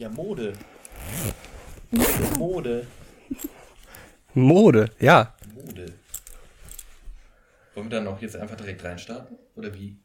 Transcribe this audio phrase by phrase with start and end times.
[0.00, 0.54] Ja, Mode.
[2.38, 2.86] Mode.
[4.32, 5.34] Mode, ja.
[5.54, 5.92] Mode.
[7.74, 9.36] Wollen wir dann auch jetzt einfach direkt reinstarten?
[9.56, 9.98] Oder wie?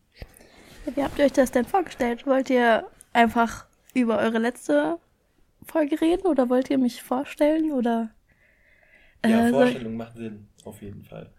[0.93, 2.25] Wie habt ihr euch das denn vorgestellt?
[2.27, 4.99] Wollt ihr einfach über eure letzte
[5.63, 8.09] Folge reden oder wollt ihr mich vorstellen oder?
[9.25, 11.31] Ja, Äh, soll- Vorstellung macht Sinn, auf jeden Fall.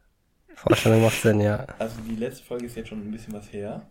[0.55, 1.67] Vorstellung macht Sinn, ja.
[1.79, 3.91] Also die letzte Folge ist jetzt schon ein bisschen was her.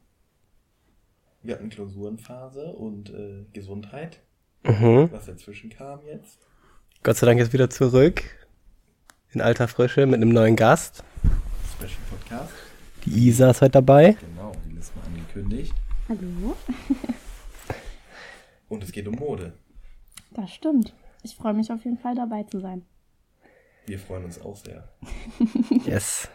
[1.44, 4.22] Wir hatten Klausurenphase und äh, Gesundheit,
[4.68, 5.10] Mhm.
[5.12, 6.40] was dazwischen kam jetzt.
[7.04, 8.24] Gott sei Dank ist wieder zurück.
[9.32, 11.04] In alter Frische mit einem neuen Gast.
[11.76, 12.54] Special Podcast.
[13.06, 14.18] Die Isa ist heute dabei.
[14.34, 15.74] Genau, die letzte Mal angekündigt.
[16.10, 16.56] Hallo.
[18.70, 19.54] Und es geht um Mode.
[20.32, 20.94] Das stimmt.
[21.22, 22.86] Ich freue mich auf jeden Fall dabei zu sein.
[23.86, 24.90] Wir freuen uns auch sehr.
[25.86, 26.28] Yes.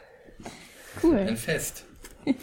[1.03, 1.19] Cool.
[1.19, 1.85] Ein Fest.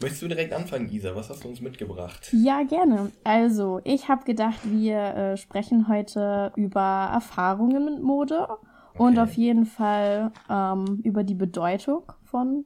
[0.00, 1.14] Möchtest du direkt anfangen, Isa?
[1.16, 2.28] Was hast du uns mitgebracht?
[2.32, 3.10] Ja, gerne.
[3.24, 8.48] Also, ich habe gedacht, wir äh, sprechen heute über Erfahrungen mit Mode
[8.96, 9.20] und Okay.
[9.22, 12.64] auf jeden Fall ähm, über die Bedeutung von,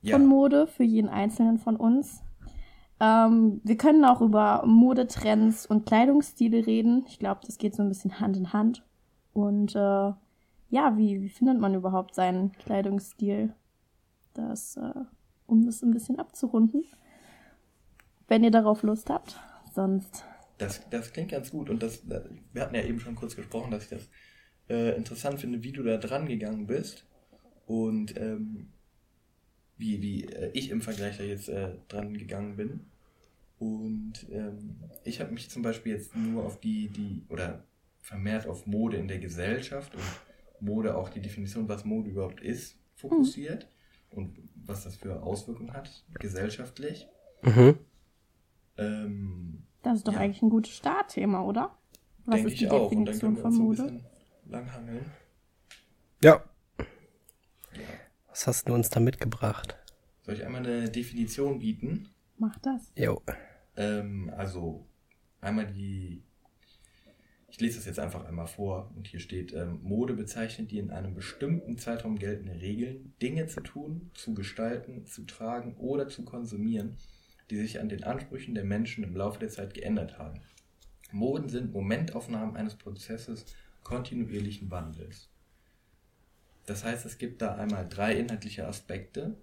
[0.00, 2.22] Ja, von Mode für jeden Einzelnen von uns.
[3.00, 7.04] Ähm, wir können auch über Modetrends und Kleidungsstile reden.
[7.08, 8.84] Ich glaube, das geht so ein bisschen Hand in Hand.
[9.32, 10.12] Und äh,
[10.70, 13.54] ja, wie, wie findet man überhaupt seinen Kleidungsstil?
[14.34, 14.92] Das, äh,
[15.46, 16.84] um das ein bisschen abzurunden.
[18.28, 19.38] Wenn ihr darauf Lust habt.
[19.74, 20.24] Sonst.
[20.58, 21.68] das, das klingt ganz gut.
[21.68, 24.08] Und das, das, wir hatten ja eben schon kurz gesprochen, dass ich das
[24.68, 27.04] äh, interessant finde, wie du da dran gegangen bist.
[27.66, 28.68] Und ähm,
[29.76, 32.80] wie, wie äh, ich im Vergleich da jetzt äh, dran gegangen bin.
[33.58, 37.64] Und ähm, ich habe mich zum Beispiel jetzt nur auf die, die, oder
[38.00, 40.04] vermehrt auf Mode in der Gesellschaft und
[40.60, 43.68] Mode auch die Definition, was Mode überhaupt ist, fokussiert
[44.10, 47.08] und was das für Auswirkungen hat, gesellschaftlich.
[47.42, 47.78] Mhm.
[48.78, 50.20] Ähm, Das ist doch Ja.
[50.20, 51.76] eigentlich ein gutes Startthema, oder?
[52.24, 52.90] Was denke ist die ich auch.
[52.90, 54.00] Und dann Definition können wir von uns so ein Mode?
[54.00, 54.06] bisschen
[54.50, 55.04] langhangeln.
[56.22, 56.42] Ja.
[57.72, 57.80] Ja.
[58.28, 59.76] Was hast du uns da mitgebracht?
[60.22, 62.08] Soll ich einmal eine Definition bieten?
[62.38, 62.92] Mach das.
[62.96, 63.22] Jo.
[63.76, 64.86] Ähm, also
[65.40, 66.24] einmal die.
[67.54, 70.90] Ich lese das jetzt einfach einmal vor und hier steht, ähm, Mode bezeichnet die in
[70.90, 76.96] einem bestimmten Zeitraum geltende Regeln, Dinge zu tun, zu gestalten, zu tragen oder zu konsumieren,
[77.50, 80.40] die sich an den Ansprüchen der Menschen im Laufe der Zeit geändert haben.
[81.12, 83.46] Moden sind Momentaufnahmen eines Prozesses
[83.84, 85.30] kontinuierlichen Wandels.
[86.66, 89.36] Das heißt, es gibt da einmal drei inhaltliche Aspekte.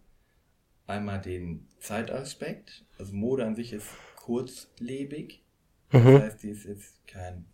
[0.85, 5.45] Einmal den Zeitaspekt, also Mode an sich ist kurzlebig.
[5.91, 6.19] Das Mhm.
[6.19, 7.45] heißt, die ist jetzt kein.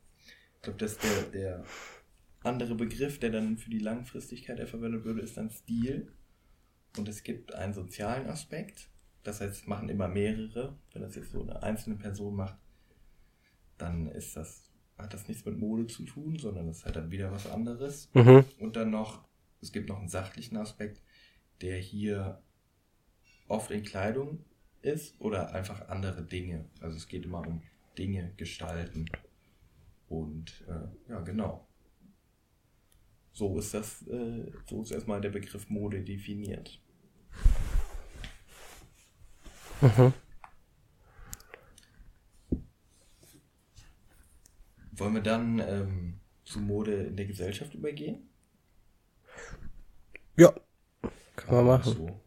[0.68, 1.64] Ich glaube, dass der, der
[2.44, 6.12] andere Begriff, der dann für die Langfristigkeit verwendet würde, ist dann Stil.
[6.98, 8.90] Und es gibt einen sozialen Aspekt.
[9.24, 10.78] Das heißt, es machen immer mehrere.
[10.92, 12.58] Wenn das jetzt so eine einzelne Person macht,
[13.78, 17.12] dann ist das, hat das nichts mit Mode zu tun, sondern das ist halt dann
[17.12, 18.10] wieder was anderes.
[18.14, 18.44] Mhm.
[18.60, 19.24] Und dann noch,
[19.62, 21.02] es gibt noch einen sachlichen Aspekt,
[21.62, 22.42] der hier
[23.48, 24.44] oft in Kleidung
[24.82, 26.66] ist oder einfach andere Dinge.
[26.82, 27.62] Also es geht immer um
[27.98, 29.06] Dinge gestalten.
[30.10, 31.68] Und äh, ja, genau.
[33.34, 36.82] So ist das, äh, so ist erstmal der Begriff Mode definiert.
[39.82, 40.14] Mhm.
[44.92, 48.28] Wollen wir dann ähm, zu Mode in der Gesellschaft übergehen?
[50.36, 50.52] Ja.
[51.36, 51.94] Können wir machen.
[51.94, 52.22] So.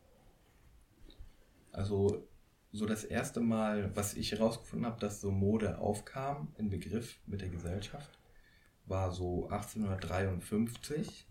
[1.73, 2.29] Also,
[2.73, 7.41] so das erste Mal, was ich herausgefunden habe, dass so Mode aufkam, in Begriff mit
[7.41, 8.19] der Gesellschaft,
[8.87, 11.27] war so 1853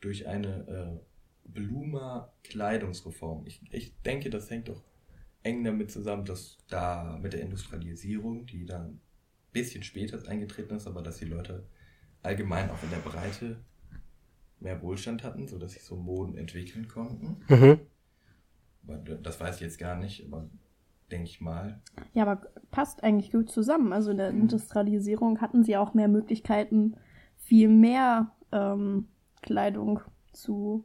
[0.00, 3.46] durch eine äh, Blumer Kleidungsreform.
[3.46, 4.82] Ich, ich denke, das hängt doch
[5.42, 9.00] eng damit zusammen, dass da mit der Industrialisierung, die dann ein
[9.52, 11.66] bisschen später eingetreten ist, aber dass die Leute
[12.22, 13.60] allgemein auch in der Breite
[14.60, 17.36] mehr Wohlstand hatten, sodass sich so Moden entwickeln konnten.
[17.48, 17.80] Mhm.
[19.22, 20.48] Das weiß ich jetzt gar nicht, aber
[21.10, 21.80] denke ich mal.
[22.14, 23.92] Ja, aber passt eigentlich gut zusammen.
[23.92, 24.42] Also in der Mhm.
[24.42, 26.96] Industrialisierung hatten sie auch mehr Möglichkeiten,
[27.36, 29.08] viel mehr ähm,
[29.42, 30.00] Kleidung
[30.32, 30.84] zu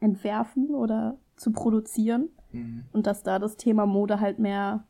[0.00, 2.28] entwerfen oder zu produzieren.
[2.92, 4.86] Und dass da das Thema Mode halt mehr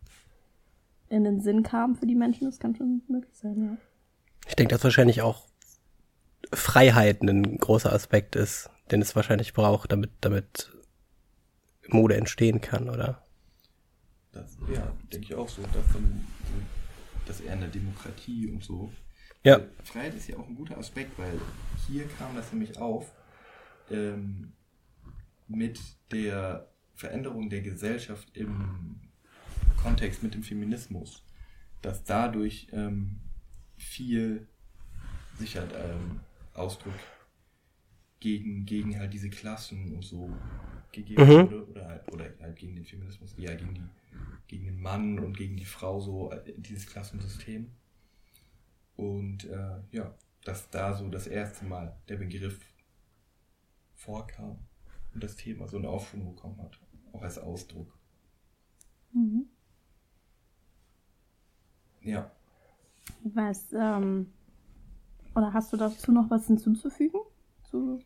[1.09, 3.77] in den Sinn kam für die Menschen, das kann schon möglich sein, ja.
[4.47, 5.47] Ich denke, dass wahrscheinlich auch
[6.53, 10.74] Freiheit ein großer Aspekt ist, den es wahrscheinlich braucht, damit, damit
[11.89, 13.23] Mode entstehen kann, oder?
[14.33, 15.63] Das, ja, denke ich auch so.
[15.63, 16.27] Dass dann
[17.45, 18.93] eher eine Demokratie und so.
[19.43, 19.61] Ja.
[19.83, 21.39] Freiheit ist ja auch ein guter Aspekt, weil
[21.87, 23.13] hier kam das nämlich auf
[23.91, 24.53] ähm,
[25.49, 25.79] mit
[26.11, 29.01] der Veränderung der Gesellschaft im
[29.77, 31.23] Kontext mit dem Feminismus.
[31.83, 33.21] dass dadurch ähm,
[33.77, 34.49] viel
[35.39, 36.21] sich halt ähm,
[36.55, 36.95] Ausdruck
[38.25, 40.41] gegen, gegen halt diese Klassen und so
[40.93, 41.39] gegeben Mhm.
[41.39, 43.91] wurde oder halt, oder halt gegen den Feminismus, ja, gegen die,
[44.49, 47.71] gegen den Mann und gegen die Frau, so äh, dieses Klassensystem.
[48.97, 52.61] Und äh, ja, dass da so das erste Mal der Begriff
[53.97, 54.59] vorkam
[55.15, 56.79] und das Thema so einen Aufschwung bekommen hat,
[57.13, 57.99] auch als Ausdruck.
[59.15, 59.45] Mhm.
[62.03, 62.31] Ja,
[63.25, 64.33] Was, ähm,
[65.35, 67.21] oder hast du dazu noch was hinzuzufügen?
[67.65, 68.01] Zu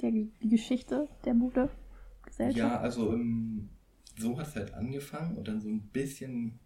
[0.00, 1.70] der die Geschichte der Mode?
[2.24, 2.58] Gesellschaft?
[2.58, 3.68] ja, also ähm,
[4.16, 6.58] so hat es halt angefangen und dann so ein bisschen,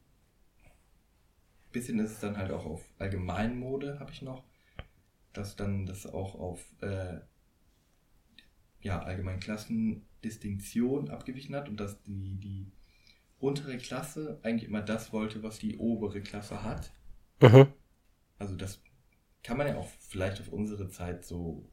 [1.72, 4.44] bisschen ist es dann halt auch auf Allgemeinmode, habe ich noch,
[5.32, 7.20] dass dann das auch auf äh,
[8.80, 12.70] ja, Allgemeinklassendistinktion abgewichen hat und dass die, die
[13.38, 16.92] untere Klasse eigentlich immer das wollte, was die obere Klasse hat.
[17.40, 17.68] Mhm.
[18.38, 18.82] Also das
[19.42, 21.70] kann man ja auch vielleicht auf unsere Zeit so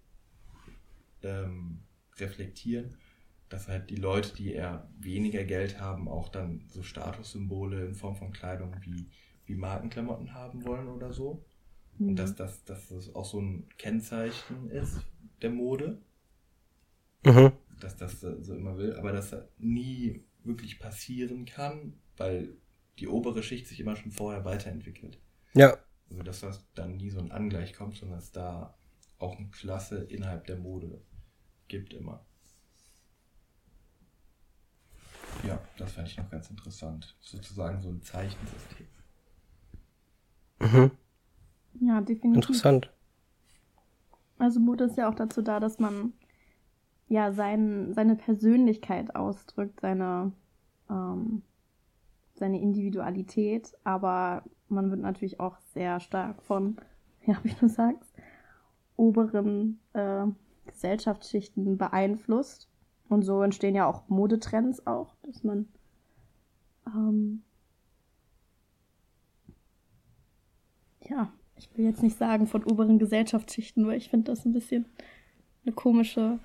[1.26, 1.84] ähm,
[2.18, 2.98] reflektieren,
[3.50, 8.16] dass halt die Leute, die eher weniger Geld haben, auch dann so Statussymbole in Form
[8.16, 9.10] von Kleidung wie,
[9.46, 11.46] wie Markenklamotten haben wollen oder so.
[11.98, 12.10] Mhm.
[12.10, 15.00] Und dass, dass, dass das auch so ein Kennzeichen ist
[15.42, 16.02] der Mode,
[17.26, 17.54] Mhm.
[17.80, 22.56] dass das so immer will, aber dass das nie wirklich passieren kann, weil
[23.00, 25.20] die obere Schicht sich immer schon vorher weiterentwickelt.
[25.54, 25.78] Ja.
[26.10, 28.78] Also dass das dann nie so ein Angleich kommt, sondern dass da
[29.18, 31.02] auch eine Klasse innerhalb der Mode
[31.68, 32.26] gibt immer.
[35.44, 37.16] Ja, das fand ich noch ganz interessant.
[37.20, 38.88] Sozusagen so ein Zeichensystem.
[40.60, 40.92] Mhm.
[41.82, 42.36] ja, definitiv.
[42.36, 42.92] Interessant.
[44.38, 46.14] Also Mode ist ja auch dazu da, dass man
[47.08, 50.32] ja sein, seine Persönlichkeit ausdrückt, seine,
[50.90, 51.44] ähm,
[52.34, 56.78] seine Individualität, aber man wird natürlich auch sehr stark von,
[57.26, 58.14] ja, wie du sagst,
[58.98, 60.26] oberen äh,
[60.66, 62.68] Gesellschaftsschichten beeinflusst.
[63.08, 65.68] Und so entstehen ja auch Modetrends auch, dass man
[66.88, 67.44] ähm,
[71.10, 74.86] ja, ich will jetzt nicht sagen von oberen Gesellschaftsschichten, weil ich finde das ein bisschen
[75.66, 76.40] eine komische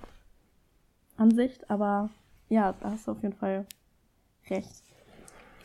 [1.17, 2.11] Ansicht, aber
[2.49, 3.67] ja, da hast du auf jeden Fall
[4.49, 4.90] recht.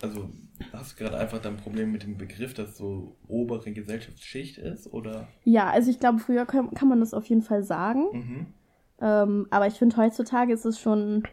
[0.02, 0.30] Also
[0.74, 5.28] hast du gerade einfach dein Problem mit dem Begriff, dass so obere Gesellschaftsschicht ist, oder?
[5.44, 8.46] Ja, also ich glaube, früher kann, kann man das auf jeden Fall sagen, Mhm.
[9.02, 11.24] ähm, aber ich finde heutzutage ist es schon,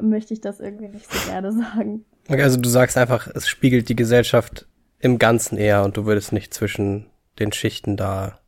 [0.00, 2.04] möchte ich das irgendwie nicht so gerne sagen.
[2.28, 4.66] Okay, also du sagst einfach, es spiegelt die Gesellschaft
[4.98, 7.06] im Ganzen eher und du würdest nicht zwischen
[7.38, 8.38] den Schichten da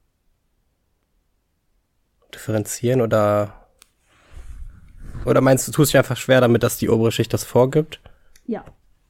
[2.35, 3.59] differenzieren oder
[5.25, 8.01] oder meinst du, tust dich einfach schwer damit, dass die obere Schicht das vorgibt?
[8.47, 8.65] Ja,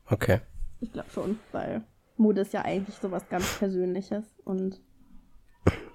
[0.06, 0.40] Okay.
[0.80, 1.82] ich glaube schon, weil
[2.16, 4.80] Mode ist ja eigentlich sowas ganz Persönliches und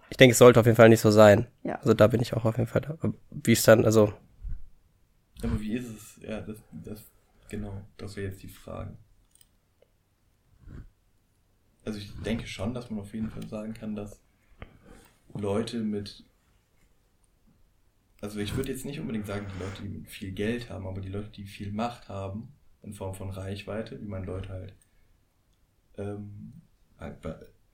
[0.09, 1.47] Ich denke, es sollte auf jeden Fall nicht so sein.
[1.63, 1.75] ja.
[1.75, 2.97] Also da bin ich auch auf jeden Fall da.
[3.29, 4.13] Wie ist dann, also,
[5.43, 6.19] Aber wie ist es?
[6.23, 7.05] Ja, das, das,
[7.49, 8.97] genau, das wäre jetzt die Frage.
[11.85, 14.19] Also ich denke schon, dass man auf jeden Fall sagen kann, dass
[15.33, 16.25] Leute mit,
[18.21, 21.09] also ich würde jetzt nicht unbedingt sagen, die Leute, die viel Geld haben, aber die
[21.09, 22.51] Leute, die viel Macht haben,
[22.87, 24.73] in Form von Reichweite, wie man Leute halt,
[25.97, 26.53] ähm,
[26.97, 27.17] halt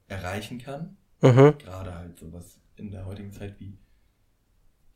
[0.07, 1.57] erreichen kann, mhm.
[1.59, 3.77] gerade halt sowas in der heutigen Zeit wie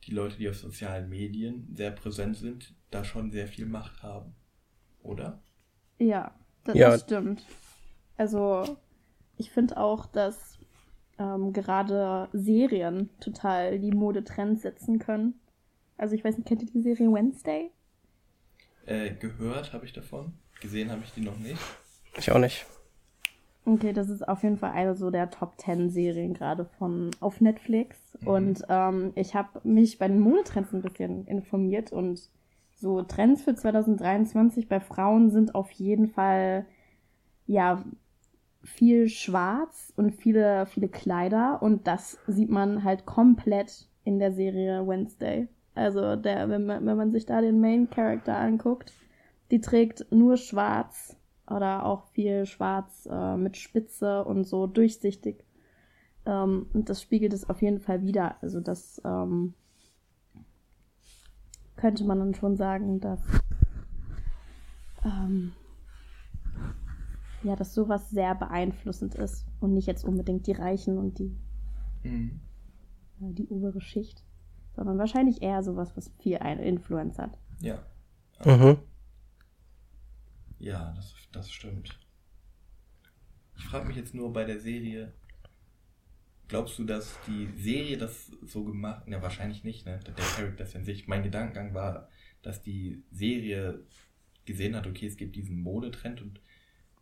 [0.04, 4.34] die Leute, die auf sozialen Medien sehr präsent sind, da schon sehr viel Macht haben.
[5.02, 5.40] Oder?
[5.98, 6.98] Ja, das, Ja.
[6.98, 7.44] stimmt.
[8.16, 8.78] Also,
[9.36, 10.58] ich finde auch, dass
[11.18, 15.40] ähm, gerade Serien total die Modetrends setzen können.
[15.96, 17.70] Also, ich weiß nicht, kennt ihr die Serie Wednesday?
[18.88, 20.32] Äh, gehört habe ich davon.
[20.60, 21.60] Gesehen habe ich die noch nicht.
[22.16, 22.66] Ich auch nicht.
[23.66, 27.42] Okay, das ist auf jeden Fall eine so der Top 10 Serien gerade von auf
[27.42, 27.98] Netflix.
[28.20, 28.28] Mhm.
[28.28, 32.30] Und ähm, ich habe mich bei den Modetrends ein bisschen informiert und
[32.76, 36.64] so Trends für 2023 bei Frauen sind auf jeden Fall
[37.46, 37.84] ja
[38.62, 44.86] viel schwarz und viele, viele Kleider und das sieht man halt komplett in der Serie
[44.86, 45.48] Wednesday.
[45.78, 48.92] Also der, wenn man, wenn man sich da den Main Character anguckt,
[49.50, 51.16] die trägt nur schwarz
[51.46, 55.44] oder auch viel schwarz äh, mit Spitze und so durchsichtig.
[56.26, 58.36] Ähm, und das spiegelt es auf jeden Fall wieder.
[58.42, 59.54] Also das ähm,
[61.76, 63.20] könnte man dann schon sagen, dass
[65.04, 65.52] ähm,
[67.44, 71.36] ja, dass sowas sehr beeinflussend ist und nicht jetzt unbedingt die Reichen und die,
[72.02, 72.40] Mhm.
[73.20, 74.24] äh, die obere Schicht,
[74.78, 77.36] sondern wahrscheinlich eher sowas, was viel eine Influence hat.
[77.60, 77.82] Ja.
[78.44, 78.78] Mhm.
[80.60, 81.98] Ja, das, das stimmt.
[83.56, 85.12] frage mich jetzt nur bei der Serie,
[86.46, 89.98] glaubst du, dass die Serie das so gemacht, ja wahrscheinlich nicht, ne?
[90.06, 91.08] Der Charakter in sich.
[91.08, 92.08] Mein Gedankengang war,
[92.42, 93.84] dass die Serie
[94.44, 96.40] gesehen hat, okay, es gibt diesen Modetrend und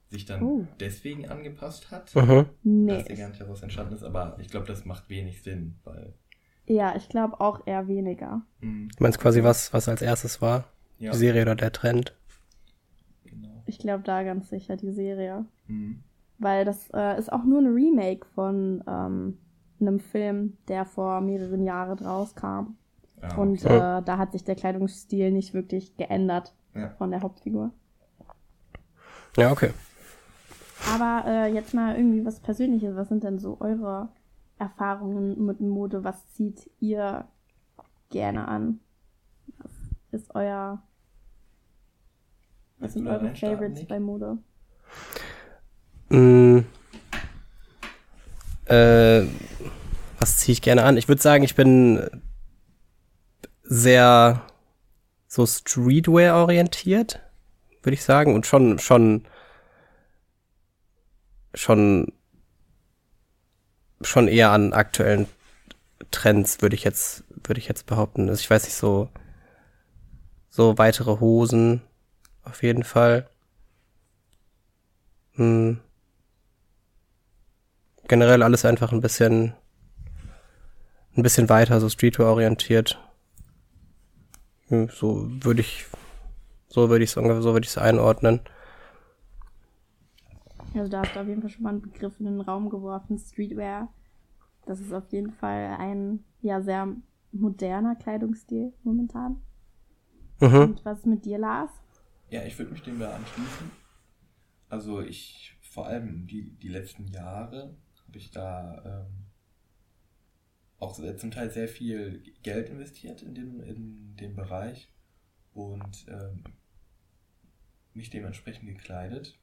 [0.09, 0.67] sich dann Oh.
[0.81, 2.47] deswegen angepasst hat, Mhm.
[2.63, 2.89] Nee.
[2.93, 6.15] dass der gar nicht daraus entstanden ist, aber ich glaube, das macht wenig Sinn, weil
[6.67, 8.43] Ja, ich glaube auch eher weniger.
[8.61, 10.65] mh, Du meinst quasi, was, was als erstes war?
[10.99, 12.15] ja, Die Serie oder der Trend?
[13.25, 13.63] genau.
[13.67, 15.45] Ich glaube da ganz sicher die Serie.
[15.67, 16.03] Mhm.
[16.39, 19.39] Weil das äh, ist auch nur ein Remake von ähm,
[19.81, 22.77] einem Film, der vor mehreren Jahren rauskam.
[23.23, 23.99] Ja, Und okay.
[23.99, 26.91] äh, da hat sich der Kleidungsstil nicht wirklich geändert Ja.
[26.99, 27.71] von der Hauptfigur.
[29.37, 29.71] Ja, okay.
[30.95, 32.95] Aber äh, jetzt mal irgendwie was Persönliches.
[32.97, 34.09] Was sind denn so eure
[34.59, 36.05] Erfahrungen mit Mode?
[36.05, 37.27] Was zieht ihr
[38.11, 38.81] gerne an?
[39.59, 39.73] Was
[40.13, 40.83] ist euer.
[42.79, 44.39] Was sind eure Favorites bei Mode?
[46.09, 46.61] Mm,
[48.67, 49.23] äh,
[50.19, 50.97] was ziehe ich gerne an?
[50.97, 52.09] Ich würde sagen, ich bin
[53.63, 54.43] sehr
[55.27, 57.21] so Streetwear orientiert,
[57.83, 59.27] würde ich sagen, und schon schon
[61.55, 62.13] schon
[64.03, 65.27] schon eher an aktuellen
[66.11, 68.29] Trends würde ich jetzt würde ich jetzt behaupten.
[68.29, 69.09] Also ich weiß nicht so
[70.51, 71.83] so weitere Hosen
[72.43, 73.29] auf jeden Fall.
[75.35, 75.81] Hm.
[78.09, 79.55] Generell alles einfach ein bisschen
[81.17, 83.01] ein bisschen weiter so Streetwear orientiert.
[84.69, 85.87] Hm, So würde ich
[86.69, 88.41] so würde ich es ungefähr so würde ich es einordnen.
[90.77, 93.19] Also da hast du auf jeden Fall schon mal einen Begriff in den Raum geworfen,
[93.19, 93.93] Streetwear.
[94.67, 96.95] Das ist auf jeden Fall ein ja sehr
[97.33, 99.41] moderner Kleidungsstil momentan.
[100.41, 100.55] Mhm.
[100.55, 101.71] Und was ist mit dir, Lars?
[102.31, 103.71] Ja, ich würde mich dem da anschließen.
[104.69, 109.27] Also ich, vor allem die, die letzten Jahre, habe ich da ähm,
[110.79, 114.93] auch zum Teil sehr viel Geld investiert in dem, in dem Bereich
[115.53, 116.45] und ähm,
[117.95, 119.39] mich dementsprechend gekleidet.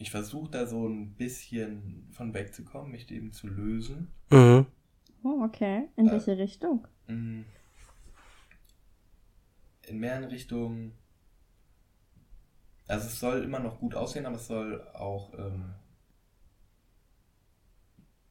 [0.00, 4.08] Ich versuche da so ein bisschen von wegzukommen, mich dem zu lösen.
[4.30, 4.64] Mhm.
[5.22, 5.88] Oh, okay.
[5.96, 6.12] In Äh.
[6.12, 6.86] welche Richtung?
[7.06, 7.42] Mm.
[9.86, 10.92] In mehreren Richtungen.
[12.88, 15.74] Also es soll immer noch gut aussehen, aber es soll auch ähm,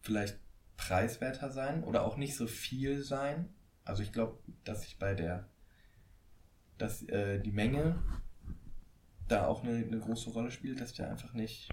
[0.01, 0.39] vielleicht
[0.75, 3.47] preiswerter sein oder auch nicht so viel sein.
[3.85, 5.47] Also ich glaube, dass ich bei der,
[6.79, 8.01] dass äh, die Menge
[9.31, 11.69] da auch eine, eine große Rolle spielt, dass ich da einfach nicht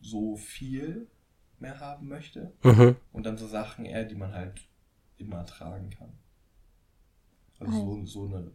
[0.00, 1.08] so viel
[1.58, 2.52] mehr haben möchte.
[2.62, 2.96] Mhm.
[3.12, 4.60] Und dann so Sachen eher, die man halt
[5.18, 6.12] immer tragen kann.
[7.58, 8.50] Also so, so eine,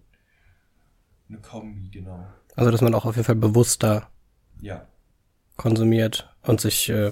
[1.30, 2.26] eine Kombi, genau.
[2.56, 4.10] Also dass man auch auf jeden Fall bewusster
[4.62, 4.88] Ja,
[5.58, 7.12] konsumiert und sich äh,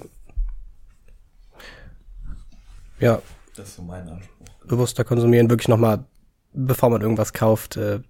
[2.98, 3.22] ja
[3.54, 4.46] das ist so mein Anspruch.
[4.66, 6.04] bewusster konsumieren, wirklich nochmal,
[6.52, 8.00] bevor man irgendwas kauft, äh,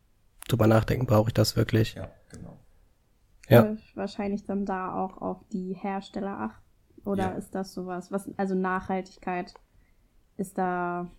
[0.48, 1.94] drüber nachdenken, brauche ich das wirklich?
[1.94, 2.10] Ja.
[3.48, 3.64] Ja.
[3.64, 6.64] Äh, Wahrscheinlich dann da auch auf die Hersteller achten.
[7.04, 7.32] Oder Ja.
[7.32, 8.10] ist das sowas?
[8.10, 9.54] Was, also Nachhaltigkeit
[10.36, 11.10] ist da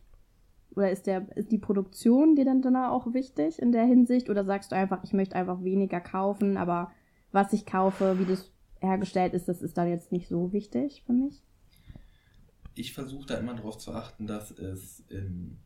[0.76, 4.30] oder ist der ist die Produktion dir dann dann auch wichtig in der Hinsicht?
[4.30, 6.92] Oder sagst du einfach, ich möchte einfach weniger kaufen, aber
[7.32, 8.52] was ich kaufe, wie das
[8.82, 11.44] hergestellt ist, das ist dann jetzt nicht so wichtig für mich?
[12.74, 15.60] Ich versuche da immer darauf zu achten, dass es in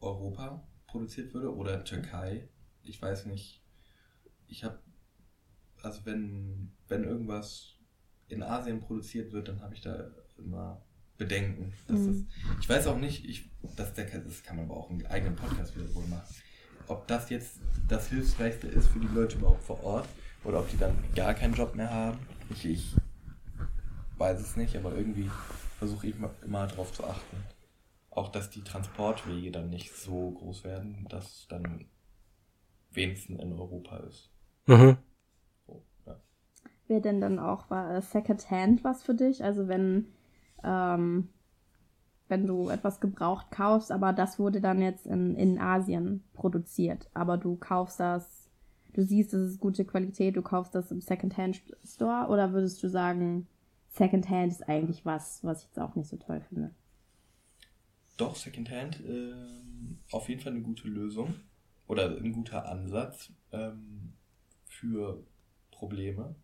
[0.00, 2.48] Europa produziert würde oder Türkei.
[2.82, 3.62] Ich weiß nicht.
[4.46, 4.78] Ich habe,
[5.86, 7.74] also wenn, wenn irgendwas
[8.28, 10.82] in Asien produziert wird, dann habe ich da immer
[11.16, 11.72] Bedenken.
[11.88, 12.26] Dass Mhm.
[12.52, 15.36] das, ich weiß auch nicht, ich, dass der, das kann man aber auch einen eigenen
[15.36, 16.34] Podcast wieder wohl machen.
[16.88, 20.08] Ob das jetzt das Hilfsreichste ist für die Leute überhaupt vor Ort
[20.44, 22.18] oder ob die dann gar keinen Job mehr haben.
[22.50, 22.94] Ich, ich
[24.18, 25.30] weiß es nicht, aber irgendwie
[25.78, 27.36] versuche ich ma- immer darauf zu achten.
[28.10, 31.86] Auch, dass die Transportwege dann nicht so groß werden, dass es dann
[32.92, 34.30] wenigstens in Europa ist.
[34.66, 34.96] Mhm.
[36.88, 39.42] Wäre denn dann auch äh, Secondhand was für dich?
[39.42, 40.06] Also wenn,
[40.62, 41.28] ähm,
[42.28, 47.38] wenn du etwas gebraucht kaufst, aber das wurde dann jetzt in, in Asien produziert, aber
[47.38, 48.48] du kaufst das,
[48.92, 53.48] du siehst, es ist gute Qualität, du kaufst das im Secondhand-Store oder würdest du sagen,
[53.88, 56.72] Secondhand ist eigentlich was, was ich jetzt auch nicht so toll finde?
[58.16, 61.34] Doch, Secondhand, ähm, auf jeden Fall eine gute Lösung
[61.86, 64.12] oder ein guter Ansatz ähm,
[64.66, 65.22] für
[65.70, 66.34] Probleme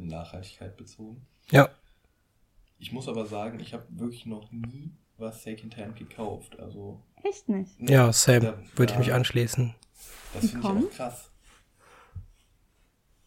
[0.00, 1.26] in Nachhaltigkeit bezogen.
[1.50, 1.68] Ja.
[2.78, 6.58] Ich muss aber sagen, ich habe wirklich noch nie was Secondhand gekauft.
[6.58, 7.78] Also Echt nicht?
[7.78, 8.40] nee, Ja, same.
[8.40, 9.74] da- Würde ich mich anschließen.
[10.32, 11.30] Das finde ich auch krass.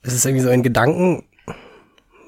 [0.01, 1.23] Es ist irgendwie so in Gedanken,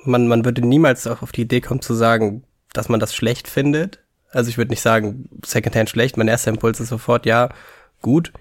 [0.04, 3.48] man, man würde niemals auch auf die Idee kommen zu sagen, dass man das schlecht
[3.48, 4.04] findet.
[4.30, 6.18] Also ich würde nicht sagen, Secondhand schlecht.
[6.18, 7.50] Mein erster Impuls ist sofort, ja,
[8.02, 8.32] gut.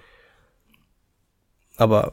[1.77, 2.11] Aber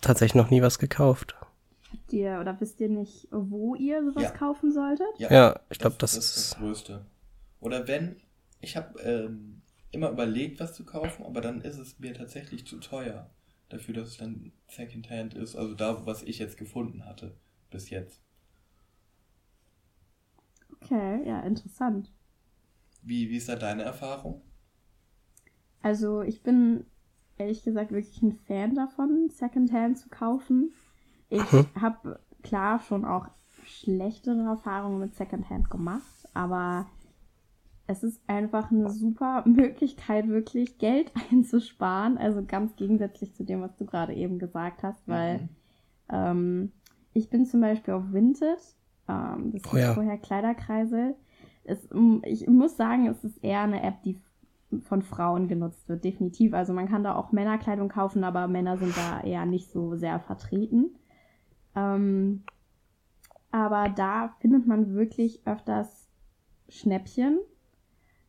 [0.00, 1.34] tatsächlich noch nie was gekauft.
[2.08, 4.30] Habt ihr oder wisst ihr nicht, wo ihr sowas Ja.
[4.32, 5.06] kaufen solltet?
[5.18, 6.52] Ja, ich glaube, das, das ist ist.
[6.52, 7.04] das Größte.
[7.60, 8.16] Oder wenn,
[8.60, 9.60] ich habe ähm,
[9.90, 13.30] immer überlegt, was zu kaufen, aber dann ist es mir tatsächlich zu teuer
[13.68, 15.54] dafür, dass es dann Secondhand ist.
[15.54, 17.36] Also da, was ich jetzt gefunden hatte
[17.70, 18.22] bis jetzt.
[20.82, 22.10] Okay, ja, interessant.
[23.02, 24.40] Wie, wie ist da deine Erfahrung?
[25.82, 26.86] Also ich bin
[27.36, 30.72] ehrlich gesagt wirklich ein Fan davon, Secondhand zu kaufen.
[31.30, 31.66] Ich Mhm.
[31.80, 33.28] habe klar schon auch
[33.64, 36.86] schlechtere Erfahrungen mit Secondhand gemacht, aber
[37.86, 42.18] es ist einfach eine super Möglichkeit, wirklich Geld einzusparen.
[42.18, 45.48] Also ganz gegensätzlich zu dem, was du gerade eben gesagt hast, weil Mhm.
[46.10, 46.72] ähm,
[47.12, 48.58] ich bin zum Beispiel auf Vinted,
[49.08, 49.94] ähm, das Oh ist ja.
[49.94, 51.14] vorher Kleiderkreisel.
[51.64, 54.18] Es, m- ich muss sagen, es ist eher eine App, die
[54.84, 56.52] von Frauen genutzt wird, definitiv.
[56.54, 60.20] Also man kann da auch Männerkleidung kaufen, aber Männer sind da eher nicht so sehr
[60.20, 60.94] vertreten.
[61.78, 62.42] Ähm,
[63.50, 66.08] aber da findet man wirklich öfters
[66.68, 67.38] Schnäppchen.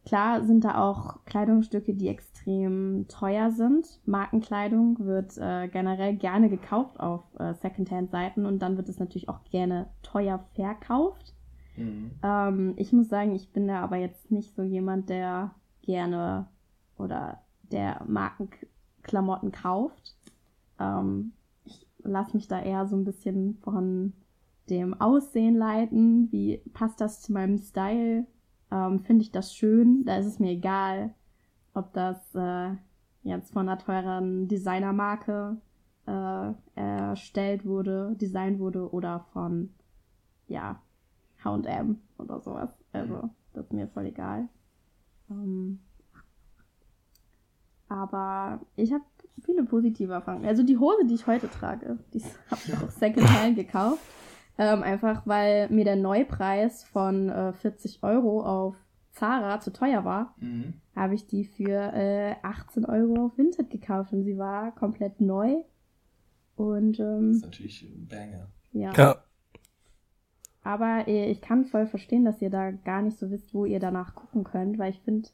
[0.06, 4.00] Klar sind da auch Kleidungsstücke, die extrem teuer sind.
[4.06, 9.44] Markenkleidung wird äh, generell gerne gekauft auf äh, Secondhand-Seiten und dann wird es natürlich auch
[9.44, 11.36] gerne teuer verkauft.
[11.76, 12.12] Mhm.
[12.24, 16.48] Ähm, ich muss sagen, ich bin da aber jetzt nicht so jemand, der gerne
[16.98, 20.16] oder der Markenklamotten kauft.
[20.80, 21.34] Ähm,
[22.04, 24.14] lasse mich da eher so ein bisschen von
[24.70, 26.32] dem Aussehen leiten.
[26.32, 28.26] Wie passt das zu meinem Style?
[28.72, 30.06] Ähm, Finde ich das schön?
[30.06, 31.14] Da ist es mir egal,
[31.74, 32.76] ob das äh,
[33.24, 35.58] jetzt von einer teuren Designermarke
[36.06, 39.74] äh, erstellt wurde, designt wurde oder von,
[40.48, 40.82] ja,
[41.44, 42.78] H&M oder sowas.
[42.92, 44.50] Also, das ist mir voll egal.
[45.30, 45.80] Ähm,
[47.90, 49.04] aber ich habe
[49.44, 50.46] viele positive Erfahrungen.
[50.46, 52.22] Also die Hose, die ich heute trage, die
[52.52, 54.02] habe ich auch Secondhand gekauft.
[54.58, 58.76] Ähm, einfach weil mir der Neupreis von äh, 40 Euro auf
[59.12, 60.74] Zara zu teuer war, Mhm.
[60.96, 65.64] habe ich die für äh, 18 Euro auf Vinted gekauft und sie war komplett neu.
[66.58, 68.50] Und Das ähm, ist natürlich ein Banger.
[68.74, 68.92] ja.
[68.94, 69.24] Ja,
[70.62, 73.80] Aber äh, ich kann voll verstehen, dass ihr da gar nicht so wisst, wo ihr
[73.80, 75.30] danach gucken könnt, weil ich finde,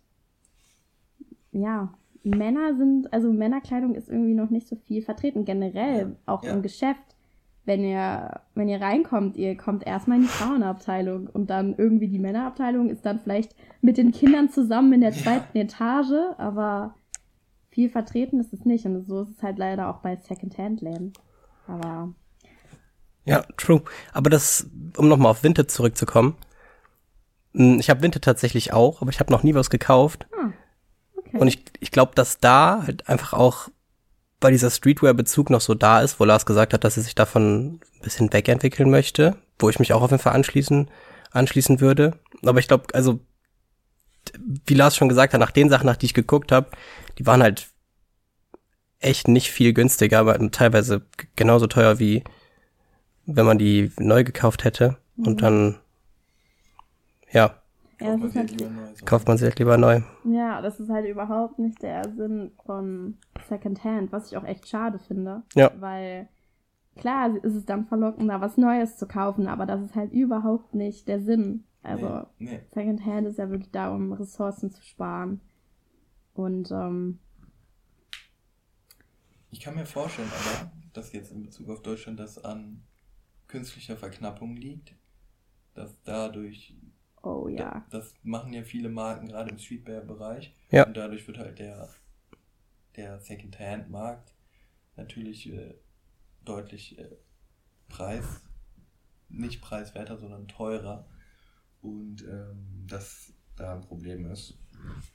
[1.51, 1.93] ja,
[2.25, 6.51] Männer sind, also Männerkleidung ist irgendwie noch nicht so viel vertreten, generell, Ja, auch ja.
[6.53, 7.01] im Geschäft.
[7.65, 12.19] Wenn ihr, wenn ihr reinkommt, ihr kommt erstmal in die Frauenabteilung und dann irgendwie die
[12.19, 15.17] Männerabteilung ist dann vielleicht mit den Kindern zusammen in der Ja.
[15.17, 16.93] zweiten Etage, aber
[17.71, 21.13] viel vertreten ist es nicht und so ist es halt leider auch bei Secondhand-Läden.
[21.67, 22.13] Aber
[23.25, 23.81] ja, true.
[24.13, 26.35] Aber das, um nochmal auf Vinted zurückzukommen.
[27.53, 30.27] mh, Ich habe Vinted tatsächlich auch, aber ich habe noch nie was gekauft.
[30.31, 30.53] okay.
[31.37, 33.69] Und ich, ich glaube, dass da halt einfach auch
[34.39, 37.75] bei dieser Streetwear-Bezug noch so da ist, wo Lars gesagt hat, dass er sich davon
[37.75, 40.89] ein bisschen wegentwickeln möchte, wo ich mich auch auf jeden Fall anschließen,
[41.31, 42.19] anschließen würde.
[42.43, 43.19] Aber ich glaube, also,
[44.37, 46.69] wie Lars schon gesagt hat, nach den Sachen, nach die ich geguckt habe,
[47.17, 47.67] die waren halt
[48.99, 52.23] echt nicht viel günstiger, aber teilweise g- genauso teuer wie
[53.27, 54.97] wenn man die neu gekauft hätte.
[55.17, 55.79] Und dann,
[57.31, 57.59] ja,
[57.99, 59.05] ja, das Kauft man ist sich halt, lieber neu, so.
[59.05, 60.01] kauft man sie halt lieber neu.
[60.23, 64.99] Ja, das ist halt überhaupt nicht der Sinn von Secondhand, was ich auch echt schade
[64.99, 65.43] finde.
[65.55, 65.71] Ja.
[65.79, 66.27] Weil
[66.95, 71.07] klar ist es dann verlockender, was Neues zu kaufen, aber das ist halt überhaupt nicht
[71.07, 71.63] der Sinn.
[71.83, 72.59] Also Nee, nee.
[72.73, 75.39] Secondhand ist ja wirklich da, um Ressourcen zu sparen.
[76.33, 77.19] Und ähm,
[79.51, 82.81] Ich kann mir vorstellen, aber, dass jetzt in Bezug auf Deutschland das an
[83.47, 84.95] künstlicher Verknappung liegt,
[85.75, 86.75] dass dadurch,
[87.25, 87.85] oh ja.
[87.89, 90.85] das machen ja viele Marken gerade im Streetwear-Bereich, Ja.
[90.85, 91.89] und dadurch wird halt der,
[92.95, 94.33] der Second-Hand-Markt
[94.95, 95.73] natürlich äh,
[96.43, 97.15] deutlich äh,
[97.89, 98.41] preis,
[99.29, 101.07] nicht preiswerter, sondern teurer
[101.81, 104.57] und ähm, das da ein Problem ist.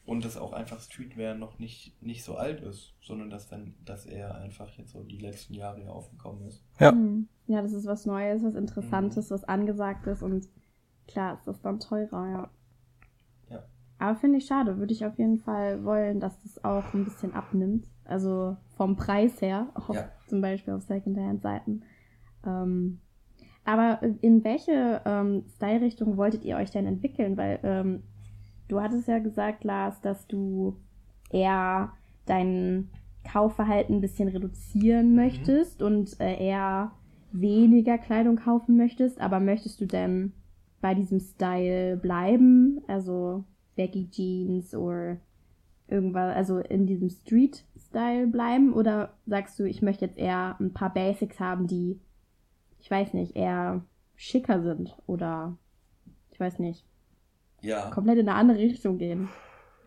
[0.05, 4.07] Und dass auch einfach Streetwear noch nicht, nicht so alt ist, sondern dass dann, dass
[4.07, 6.65] er einfach jetzt so die letzten Jahre hier aufgekommen ist.
[6.81, 6.91] Ja.
[6.91, 7.29] Hm.
[7.47, 10.49] Ja, das ist was Neues, was Interessantes, was Angesagtes und
[11.09, 12.51] klar ist das dann teurer, ja.
[13.51, 13.63] Ja.
[13.99, 17.35] Aber finde ich schade, würde ich auf jeden Fall wollen, dass das auch ein bisschen
[17.35, 17.87] abnimmt.
[18.05, 20.09] Also vom Preis her, auf, Ja.
[20.27, 21.83] zum Beispiel auf Secondhand-Seiten.
[22.47, 23.01] Ähm,
[23.65, 27.37] aber in welche ähm, Style-Richtung wolltet ihr euch denn entwickeln?
[27.37, 28.03] Weil ähm,
[28.69, 30.77] du hattest ja gesagt, Lars, dass du
[31.31, 31.93] eher
[32.27, 32.89] dein
[33.31, 36.93] Kaufverhalten ein bisschen reduzieren möchtest und äh, eher
[37.33, 40.33] weniger Kleidung kaufen möchtest, aber möchtest du denn
[40.81, 42.81] bei diesem Style bleiben?
[42.89, 43.45] Also
[43.77, 45.19] Baggy Jeans oder
[45.89, 48.73] irgendwas, also in diesem Street-Style bleiben?
[48.73, 52.01] Oder sagst du, ich möchte jetzt eher ein paar Basics haben, die,
[52.79, 53.85] ich weiß nicht, eher
[54.17, 55.57] schicker sind oder
[56.31, 56.85] ich weiß nicht,
[57.63, 57.91] Ja.
[57.91, 59.29] komplett in eine andere Richtung gehen?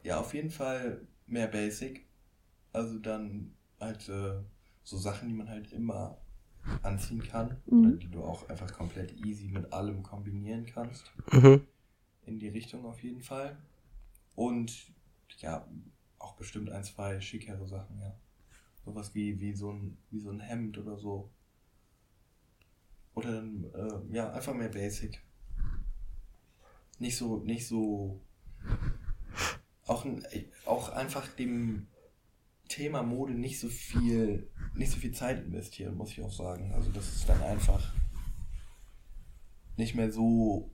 [0.04, 2.06] Ja, auf jeden Fall mehr Basic.
[2.74, 4.42] Also dann halt äh,
[4.84, 6.18] so Sachen, die man halt immer
[6.82, 7.58] anziehen kann.
[7.66, 7.80] Mhm.
[7.80, 11.12] Oder die du auch einfach komplett easy mit allem kombinieren kannst.
[11.32, 11.62] Mhm.
[12.26, 13.58] In die Richtung auf jeden Fall.
[14.36, 14.92] Und
[15.40, 15.68] ja,
[16.20, 18.16] auch bestimmt ein, zwei schickere Sachen, ja.
[18.86, 21.30] Sowas wie, wie, so, ein, wie so ein Hemd oder so.
[23.14, 25.22] Oder dann, äh, ja, einfach mehr Basic.
[27.00, 28.20] Nicht so, nicht so.
[29.86, 30.06] Auch,
[30.66, 31.88] auch einfach dem
[32.76, 36.72] Thema Mode nicht so viel, nicht so viel Zeit investieren, muss ich auch sagen.
[36.74, 37.94] Also das ist dann einfach
[39.78, 40.72] nicht mehr so,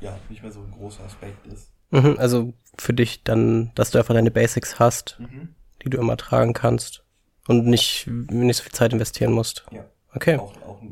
[0.00, 1.70] ja, nicht mehr so ein großer Aspekt ist.
[1.90, 2.16] Mhm.
[2.18, 5.54] Also für dich dann, dass du einfach deine Basics hast, Mhm.
[5.84, 7.04] die du immer tragen kannst
[7.46, 9.66] und nicht, nicht so viel Zeit investieren musst.
[9.70, 9.84] Ja.
[10.14, 10.36] Okay.
[10.38, 10.82] Auch, auch,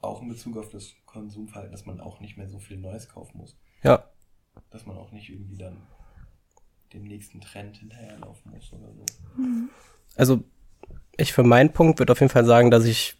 [0.00, 3.38] auch in Bezug auf das Konsumverhalten, dass man auch nicht mehr so viel Neues kaufen
[3.38, 3.56] muss.
[3.82, 4.08] Ja.
[4.70, 5.76] Dass man auch nicht irgendwie dann
[6.94, 9.04] dem nächsten Trend hinterherlaufen muss oder so.
[10.16, 10.44] Also
[11.16, 13.16] ich für meinen Punkt würde auf jeden Fall sagen, dass ich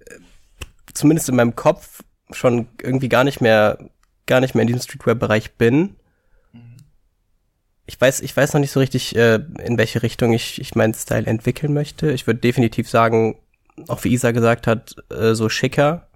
[0.00, 0.18] äh,
[0.92, 3.78] zumindest in meinem Kopf schon irgendwie gar nicht mehr,
[4.26, 5.96] gar nicht mehr in diesem Streetwear-Bereich bin.
[6.52, 6.76] Mhm.
[7.86, 10.94] Ich weiß, ich weiß noch nicht so richtig, äh, in welche Richtung ich, ich meinen
[10.94, 12.10] Style entwickeln möchte.
[12.12, 13.38] Ich würde definitiv sagen,
[13.88, 16.08] auch wie Isa gesagt hat, äh, so schicker.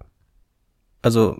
[1.01, 1.39] Also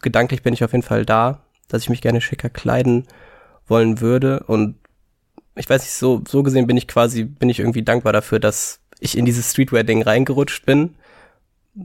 [0.00, 1.42] gedanklich bin ich auf jeden Fall da,
[1.72, 3.06] dass ich mich gerne schicker kleiden
[3.66, 4.44] wollen würde.
[4.44, 4.76] Und
[5.56, 8.80] ich weiß nicht, so, so gesehen bin ich quasi, bin ich irgendwie dankbar dafür, dass
[9.00, 10.96] ich in dieses Streetwear-Ding reingerutscht bin,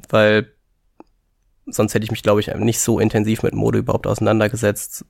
[0.10, 0.52] weil
[1.66, 5.06] sonst hätte ich mich, glaube ich, nicht so intensiv mit Mode überhaupt auseinandergesetzt.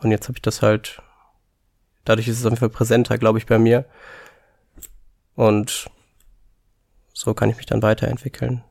[0.00, 1.02] Und jetzt habe ich das halt,
[2.04, 3.84] dadurch ist es auf jeden Fall präsenter, glaube ich, bei mir.
[5.34, 5.90] Und
[7.12, 8.64] so kann ich mich dann weiterentwickeln.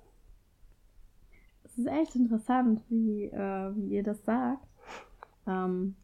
[1.64, 4.68] Es ist echt interessant, wie, äh, wie ihr das sagt.
[5.48, 5.96] Ähm,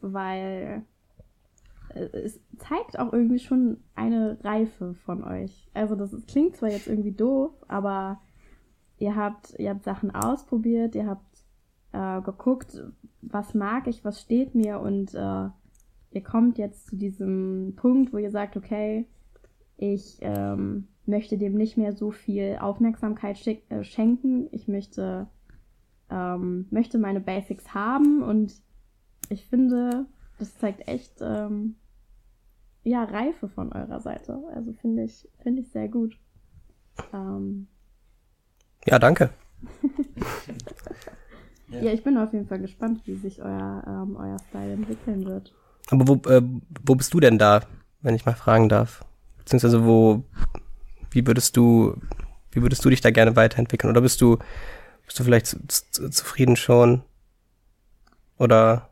[0.00, 0.84] weil
[1.90, 5.70] äh, es zeigt auch irgendwie schon eine Reife von euch.
[5.74, 8.20] Also das ist, klingt zwar jetzt irgendwie doof, aber
[8.98, 11.44] ihr habt, ihr habt Sachen ausprobiert, ihr habt
[11.92, 12.82] äh, geguckt,
[13.20, 15.48] was mag ich, was steht mir und äh,
[16.10, 19.06] ihr kommt jetzt zu diesem Punkt, wo ihr sagt, okay,
[19.76, 24.48] ich ähm, möchte dem nicht mehr so viel Aufmerksamkeit schick, äh, schenken.
[24.52, 25.28] Ich möchte,
[26.10, 28.52] ähm, möchte meine Basics haben und
[29.32, 30.06] ich finde,
[30.38, 31.76] das zeigt echt ähm,
[32.84, 34.38] ja, Reife von eurer Seite.
[34.54, 36.18] Also finde ich, finde ich sehr gut.
[37.12, 37.68] Ähm,
[38.86, 39.30] Ja, danke.
[41.68, 41.80] Ja.
[41.82, 41.92] ja.
[41.92, 45.54] ich bin auf jeden Fall gespannt, wie sich euer, ähm, euer Style entwickeln wird.
[45.90, 46.42] Aber wo, äh,
[46.86, 47.62] wo bist du denn da,
[48.00, 49.04] wenn ich mal fragen darf?
[49.38, 50.24] Beziehungsweise wo,
[51.10, 51.96] wie würdest du,
[52.50, 53.90] wie würdest du dich da gerne weiterentwickeln?
[53.90, 54.38] Oder bist du,
[55.06, 57.02] bist du vielleicht zu, zu, zufrieden schon?
[58.38, 58.91] Oder,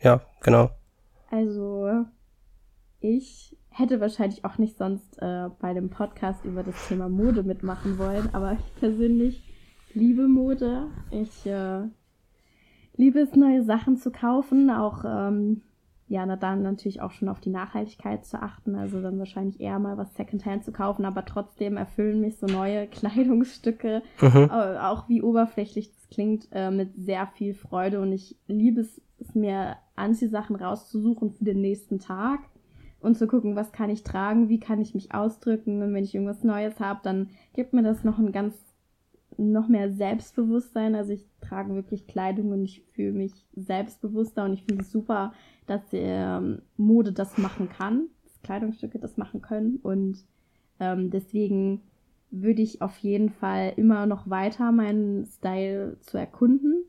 [0.00, 0.70] ja, genau.
[1.30, 2.04] Also,
[3.00, 7.98] ich hätte wahrscheinlich auch nicht sonst äh, bei dem Podcast über das Thema Mode mitmachen
[7.98, 9.42] wollen, aber ich persönlich
[9.94, 10.86] liebe Mode.
[11.10, 11.82] Ich äh,
[12.96, 15.62] liebe es, neue Sachen zu kaufen, auch ähm,
[16.10, 19.78] ja, na, dann natürlich auch schon auf die Nachhaltigkeit zu achten, also dann wahrscheinlich eher
[19.78, 24.50] mal was Secondhand zu kaufen, aber trotzdem erfüllen mich so neue Kleidungsstücke, Mhm.
[24.50, 29.02] auch wie oberflächlich das klingt, äh, mit sehr viel Freude und ich liebe es
[29.34, 32.40] mir Anziehsachen rauszusuchen für den nächsten Tag
[33.00, 35.82] und zu gucken, was kann ich tragen, wie kann ich mich ausdrücken.
[35.82, 38.54] Und wenn ich irgendwas Neues habe, dann gibt mir das noch ein ganz
[39.36, 40.94] noch mehr Selbstbewusstsein.
[40.94, 45.32] Also ich trage wirklich Kleidung und ich fühle mich selbstbewusster und ich finde es super,
[45.66, 49.76] dass ähm, Mode das machen kann, dass Kleidungsstücke das machen können.
[49.82, 50.24] Und
[50.80, 51.82] ähm, deswegen
[52.30, 56.84] würde ich auf jeden Fall immer noch weiter meinen Style zu erkunden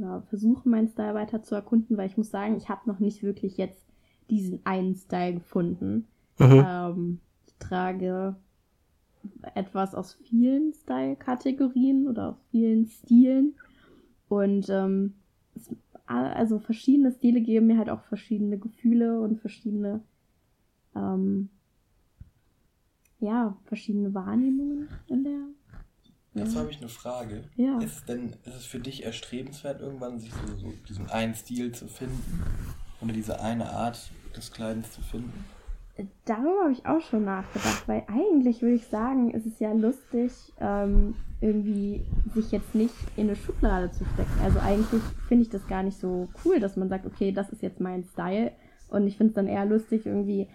[0.00, 3.22] oder versuchen, meinen Style weiter zu erkunden, weil ich muss sagen, ich habe noch nicht
[3.22, 3.84] wirklich jetzt
[4.28, 6.06] diesen einen Style gefunden.
[6.38, 6.64] Mhm.
[6.66, 8.36] Ähm, ich trage
[9.54, 13.54] etwas aus vielen Style-Kategorien oder aus vielen Stilen.
[14.28, 15.14] Und ähm,
[15.54, 15.68] es,
[16.06, 20.00] also verschiedene Stile geben mir halt auch verschiedene Gefühle und verschiedene,
[20.94, 21.50] ähm,
[23.20, 25.40] ja, verschiedene Wahrnehmungen in der.
[26.34, 26.60] Dazu ja.
[26.60, 27.44] habe ich eine Frage.
[27.56, 27.78] Ja.
[27.78, 31.72] Ist es denn, ist es für dich erstrebenswert, irgendwann sich so, so diesen einen Stil
[31.72, 32.44] zu finden?
[33.00, 35.44] Oder diese eine Art des Kleidens zu finden?
[36.24, 40.32] Darüber habe ich auch schon nachgedacht, weil eigentlich würde ich sagen, ist es ja lustig,
[40.60, 42.02] ähm, irgendwie
[42.34, 44.40] sich jetzt nicht in eine Schublade zu stecken.
[44.42, 47.62] Also eigentlich finde ich das gar nicht so cool, dass man sagt, okay, das ist
[47.62, 48.52] jetzt mein Style.
[48.88, 50.48] Und ich finde es dann eher lustig, irgendwie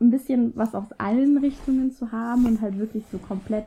[0.00, 3.66] ein bisschen was aus allen Richtungen zu haben und halt wirklich so komplett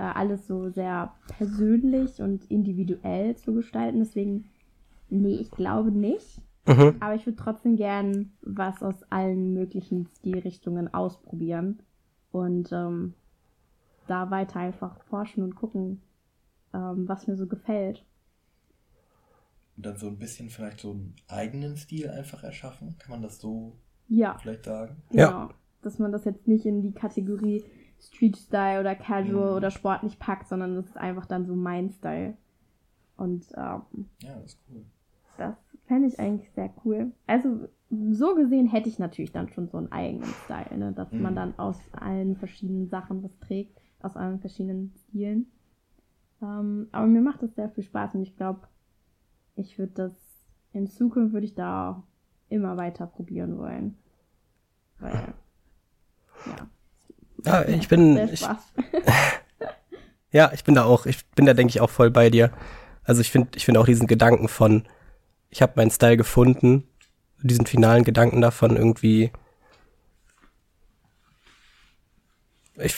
[0.00, 3.98] äh, alles so sehr persönlich und individuell zu gestalten.
[3.98, 4.46] Deswegen,
[5.10, 6.40] nee, ich glaube nicht.
[6.66, 6.96] Mhm.
[7.00, 11.82] Aber ich würde trotzdem gern was aus allen möglichen Stilrichtungen ausprobieren
[12.32, 13.12] und ähm,
[14.06, 16.00] da weiter einfach forschen und gucken,
[16.72, 18.02] ähm, was mir so gefällt.
[19.76, 22.96] Und dann so ein bisschen vielleicht so einen eigenen Stil einfach erschaffen.
[22.98, 23.76] Kann man das so
[24.08, 25.02] Ja, vielleicht sagen?
[25.10, 25.22] genau.
[25.22, 25.50] Ja.
[25.82, 27.64] Dass man das jetzt nicht in die Kategorie
[28.00, 29.56] Street Style oder Casual Mhm.
[29.56, 32.36] oder sportlich packt, sondern das ist einfach dann so mein Style.
[33.16, 34.84] Und ähm, Ja, das ist cool.
[35.36, 37.12] Das fände ich eigentlich sehr cool.
[37.26, 37.68] Also,
[38.10, 40.92] so gesehen hätte ich natürlich dann schon so einen eigenen Style, ne?
[40.92, 41.36] dass man Mhm.
[41.36, 45.50] dann aus allen verschiedenen Sachen was trägt, aus allen verschiedenen Stilen.
[46.42, 48.60] Ähm, aber mir macht das sehr viel Spaß und ich glaube,
[49.56, 52.02] ich würde das, in Zukunft würde ich da
[52.48, 53.96] immer weiter probieren wollen.
[55.00, 55.12] Weil,
[56.46, 56.68] ja,
[57.44, 58.46] Ja, ich bin, ich,
[60.32, 62.52] ja, ich bin da auch, ich bin da, denke ich, auch voll bei dir.
[63.04, 64.86] Also ich finde, ich finde auch diesen Gedanken von,
[65.48, 66.84] ich habe meinen Style gefunden,
[67.42, 69.32] diesen finalen Gedanken davon irgendwie,
[72.76, 72.94] ich,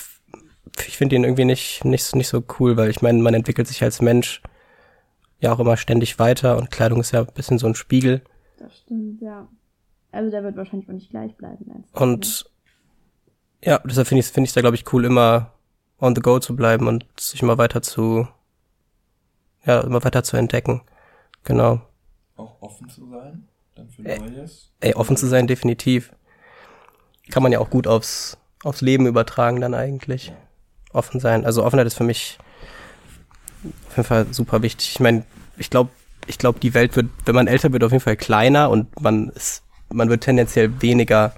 [0.87, 3.83] ich finde ihn irgendwie nicht, nicht, nicht so cool, weil ich meine, man entwickelt sich
[3.83, 4.43] als Mensch
[5.41, 8.23] ja auch immer ständig weiter und Kleidung ist ja ein bisschen so ein Spiegel.
[8.59, 9.49] Das stimmt, ja.
[10.13, 11.85] Also der wird wahrscheinlich auch nicht gleich bleiben.
[11.93, 12.52] Und
[13.65, 15.53] ja, deshalb finde ich es finde ich da, glaube ich, cool, immer
[15.99, 18.27] on the go zu bleiben und sich immer weiter zu,
[19.65, 20.83] ja, immer weiter zu entdecken.
[21.45, 21.81] Genau.
[22.37, 24.73] Auch offen zu sein, dann für Neues.
[24.81, 26.13] Ey, offen zu sein, definitiv.
[27.31, 30.33] Kann man ja auch gut aufs, aufs Leben übertragen dann eigentlich.
[30.93, 31.45] Offen sein.
[31.45, 32.39] Also Offenheit ist für mich
[33.89, 34.91] auf jeden Fall super wichtig.
[34.93, 35.25] Ich meine,
[35.57, 35.91] ich glaube,
[36.27, 39.29] ich glaube, die Welt wird, wenn man älter wird, auf jeden Fall kleiner und man
[39.31, 41.35] ist, man wird tendenziell weniger,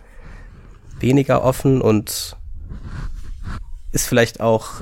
[1.05, 2.37] weniger offen und
[3.93, 4.81] ist vielleicht auch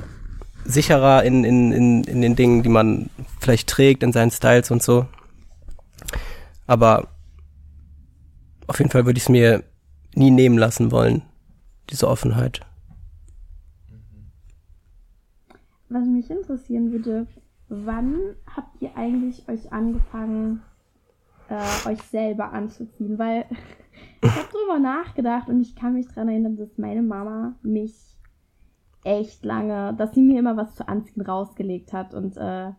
[0.64, 4.82] sicherer in, in, in, in den Dingen, die man vielleicht trägt, in seinen Styles und
[4.82, 5.06] so.
[6.66, 7.08] Aber
[8.68, 9.64] auf jeden Fall würde ich es mir
[10.14, 11.22] nie nehmen lassen wollen,
[11.90, 12.60] diese Offenheit.
[15.88, 17.26] Was mich interessieren würde,
[17.68, 20.62] wann habt ihr eigentlich euch angefangen,
[21.48, 23.18] äh, euch selber anzuziehen?
[23.18, 23.44] Weil
[24.22, 27.94] ich habe drüber nachgedacht und ich kann mich daran erinnern, dass meine Mama mich
[29.04, 32.72] echt lange, dass sie mir immer was zu anziehen rausgelegt hat und äh,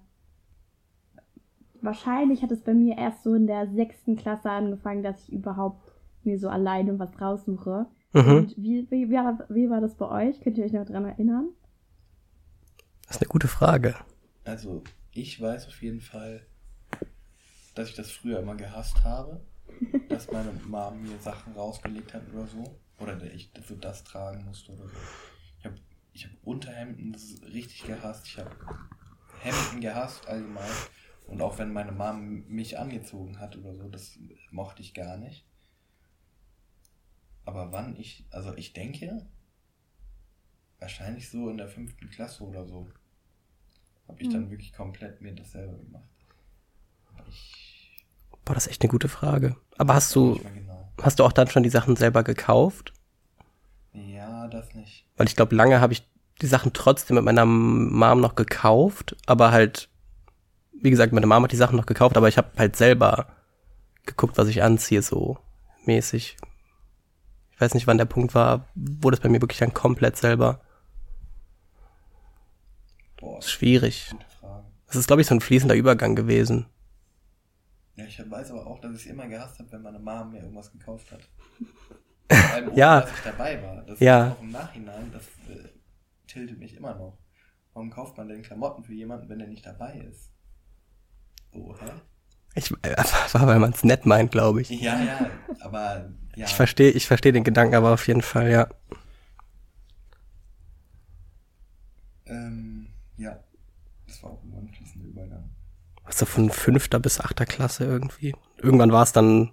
[1.82, 5.82] wahrscheinlich hat es bei mir erst so in der sechsten Klasse angefangen, dass ich überhaupt
[6.24, 7.88] mir so alleine was raussuche.
[8.14, 8.36] Mhm.
[8.36, 10.40] Und wie, wie, wie, war, wie war das bei euch?
[10.42, 11.50] Könnt ihr euch noch dran erinnern?
[13.06, 13.96] Das ist eine gute Frage.
[14.46, 16.46] Also, ich weiß auf jeden Fall,
[17.76, 19.42] dass ich das früher immer gehasst habe,
[20.10, 22.80] dass meine Mom mir Sachen rausgelegt hat oder so.
[23.00, 24.98] Oder dass ich dafür das tragen musste oder so.
[25.60, 25.76] Ich habe
[26.14, 27.16] ich hab Unterhemden
[27.54, 28.28] richtig gehasst.
[28.28, 28.56] Ich habe
[29.42, 30.72] Hemden gehasst allgemein.
[31.28, 34.18] Und auch wenn meine Mom mich angezogen hat oder so, das
[34.52, 35.46] mochte ich gar nicht.
[37.46, 39.26] Aber wann ich, also ich denke,
[40.80, 42.90] wahrscheinlich so in der fünften Klasse oder so,
[44.08, 46.10] habe ich dann wirklich komplett mir das selber gemacht.
[47.06, 47.73] Aber Ich
[48.46, 49.56] Boah, das ist echt eine gute Frage.
[49.78, 50.92] Aber hast du, genau.
[51.02, 52.94] hast du auch dann schon die Sachen selber gekauft?
[53.94, 55.06] Ja, das nicht.
[55.18, 56.08] Weil ich glaube, lange habe ich
[56.42, 59.90] die Sachen trotzdem mit meiner Mom noch gekauft, aber halt,
[60.82, 63.28] wie gesagt, meine Mom hat die Sachen noch gekauft, aber ich habe halt selber
[64.06, 65.38] geguckt, was ich anziehe, so
[65.86, 66.38] mäßig.
[67.52, 70.60] Ich weiß nicht, wann der Punkt war, wo das bei mir wirklich dann komplett selber.
[73.18, 74.14] Boah, Ist schwierig.
[74.88, 76.66] Das ist, glaube ich, so ein fließender Übergang gewesen.
[77.96, 80.40] Ja, ich weiß aber auch, dass ich es immer gehasst habe, wenn meine Mom mir
[80.42, 81.22] irgendwas gekauft hat.
[82.30, 83.02] Vor allem ohne, Ja.
[83.02, 83.82] dass ich dabei war.
[83.84, 84.28] Das Ja.
[84.28, 85.24] ist auch im Nachhinein, das
[85.56, 85.70] äh,
[86.28, 87.18] tiltet mich immer noch.
[87.74, 90.32] Warum kauft man denn Klamotten für jemanden, wenn der nicht dabei ist?
[91.52, 91.92] So, hä?
[92.56, 92.96] Ich, äh,
[93.34, 94.70] war, weil man es nett meint, glaube ich.
[94.70, 95.30] Ja, ja,
[95.60, 96.46] aber ja.
[96.48, 98.68] Ich verstehe, ich verstehe den Gedanken aber auf jeden Fall, ja.
[102.26, 103.38] ähm, ja,
[104.08, 105.50] das war auch immer ein fließender Übergang.
[106.14, 108.36] Also von fünfter bis achter Klasse irgendwie.
[108.58, 109.52] Irgendwann war es dann.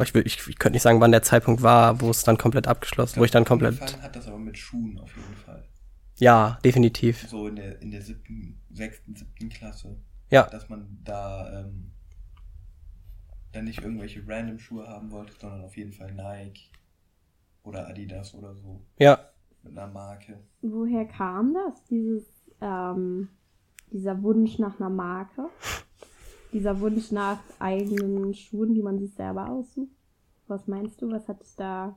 [0.00, 2.66] Ich, will, ich, ich könnte nicht sagen, wann der Zeitpunkt war, wo es dann komplett
[2.66, 3.80] abgeschlossen, wo ich dann komplett.
[4.02, 5.68] Hat das aber mit Schuhen auf jeden Fall.
[6.16, 7.28] Ja, definitiv.
[7.28, 9.96] So in der, in der siebten, sechsten, siebten Klasse.
[10.30, 11.92] Ja, dass man da ähm,
[13.52, 16.72] dann nicht irgendwelche random Schuhe haben wollte, sondern auf jeden Fall Nike
[17.62, 18.84] Oder Adidas oder so.
[18.98, 19.30] Ja.
[19.62, 20.40] Mit einer Marke.
[20.60, 21.84] Woher kam das?
[21.84, 22.24] Dieses,
[22.60, 23.28] ähm,
[23.94, 25.48] dieser Wunsch nach einer Marke?
[26.52, 29.92] Dieser Wunsch nach eigenen Schuhen, die man sich selber aussucht?
[30.48, 31.10] Was meinst du?
[31.10, 31.96] Was hat dich da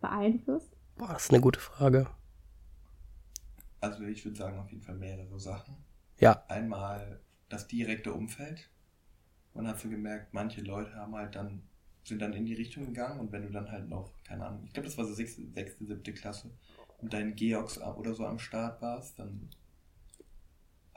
[0.00, 0.74] beeinflusst?
[0.96, 2.06] Boah, das ist eine gute Frage.
[3.80, 5.76] Also ich würde sagen, auf jeden Fall mehrere Sachen.
[6.18, 6.44] Ja.
[6.48, 8.68] Einmal das direkte Umfeld.
[9.54, 11.62] Man hat so gemerkt, manche Leute haben halt dann,
[12.04, 14.72] sind dann in die Richtung gegangen und wenn du dann halt noch, keine Ahnung, ich
[14.72, 16.50] glaube, das war so sechste, sechste, siebte Klasse,
[17.00, 19.48] mit deinen Georgs oder so am Start warst, dann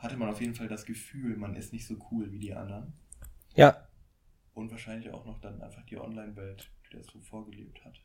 [0.02, 2.94] hatte man auf jeden Fall das Gefühl, man ist nicht so cool wie die anderen.
[3.56, 3.88] Ja.
[4.54, 8.02] Und wahrscheinlich auch noch dann einfach die Online-Welt, die das so vorgelebt hat.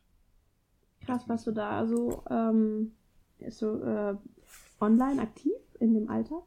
[1.01, 2.93] Krass, was du da also ähm,
[3.49, 4.17] so äh,
[4.81, 6.43] online aktiv in dem Alter?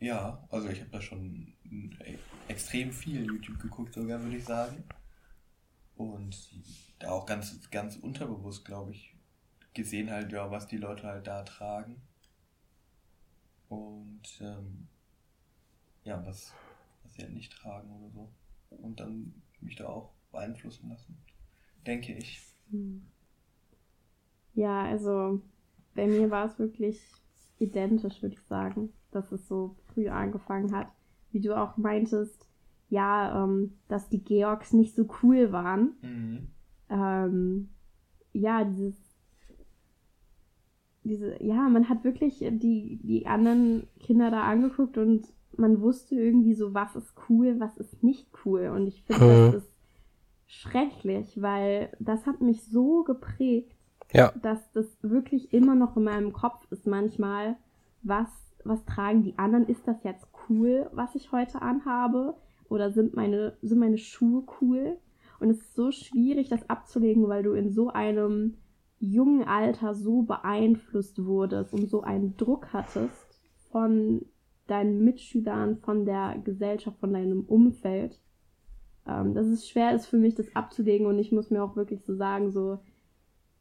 [0.00, 4.84] Ja, also ich habe da schon e- extrem viel YouTube geguckt, sogar würde ich sagen.
[5.96, 6.36] Und
[6.98, 9.14] da auch ganz, ganz unterbewusst, glaube ich,
[9.72, 12.02] gesehen halt, ja, was die Leute halt da tragen.
[13.68, 14.88] Und ähm,
[16.04, 16.52] ja, was,
[17.02, 18.28] was sie halt nicht tragen oder so.
[18.70, 21.16] Und dann mich da auch beeinflussen lassen,
[21.86, 22.42] denke ich.
[22.70, 23.06] Hm.
[24.54, 25.40] Ja, also
[25.94, 27.00] bei mir war es wirklich
[27.58, 30.88] identisch, würde ich sagen, dass es so früh angefangen hat.
[31.32, 32.46] Wie du auch meintest,
[32.88, 35.96] ja, ähm, dass die Georgs nicht so cool waren.
[36.02, 36.48] Mhm.
[36.88, 37.68] Ähm,
[38.32, 38.94] ja, dieses,
[41.06, 46.54] diese, ja, man hat wirklich die, die anderen Kinder da angeguckt und man wusste irgendwie
[46.54, 48.70] so, was ist cool, was ist nicht cool.
[48.74, 49.52] Und ich finde, Mhm.
[49.52, 49.72] das ist
[50.46, 53.72] schrecklich, weil das hat mich so geprägt,
[54.12, 54.32] Ja.
[54.42, 57.56] dass das wirklich immer noch in meinem Kopf ist manchmal,
[58.02, 58.28] was,
[58.64, 59.66] was tragen die anderen?
[59.66, 62.34] Ist das jetzt cool, was ich heute anhabe?
[62.68, 64.96] Oder sind meine, sind meine Schuhe cool?
[65.40, 68.54] Und es ist so schwierig, das abzulegen, weil du in so einem
[68.98, 73.26] jungen Alter so beeinflusst wurdest und so einen Druck hattest
[73.70, 74.24] von
[74.66, 78.18] deinen Mitschülern, von der Gesellschaft, von deinem Umfeld,
[79.06, 81.06] ähm, dass es schwer ist für mich, das abzulegen.
[81.06, 82.78] Und ich muss mir auch wirklich so sagen, so,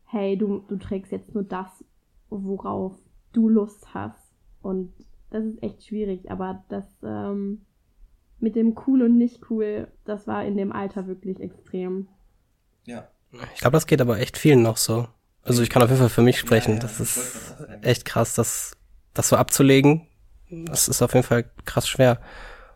[0.06, 1.84] hey, du, du trägst jetzt nur das,
[2.30, 2.98] worauf
[3.34, 4.34] du Lust hast.
[4.62, 4.94] Und
[5.30, 7.66] das ist echt schwierig, aber das ähm,
[8.40, 12.08] mit dem cool und nicht cool, das war in dem Alter wirklich extrem.
[12.86, 13.08] Ja.
[13.54, 15.08] Ich glaube, das geht aber echt vielen noch so.
[15.46, 16.80] Also ich kann auf jeden Fall für mich sprechen.
[16.80, 18.76] Das ist echt krass, das,
[19.14, 20.08] das so abzulegen.
[20.50, 22.20] Das ist auf jeden Fall krass schwer.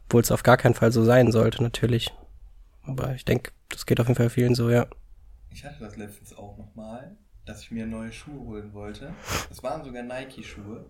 [0.06, 2.14] Obwohl es auf gar keinen Fall so sein sollte, natürlich.
[2.84, 4.88] Aber ich denke, das geht auf jeden Fall vielen so, ja.
[5.52, 9.14] Ich hatte das letztens auch nochmal, dass ich mir neue Schuhe holen wollte.
[9.50, 10.86] Das waren sogar Nike-Schuhe,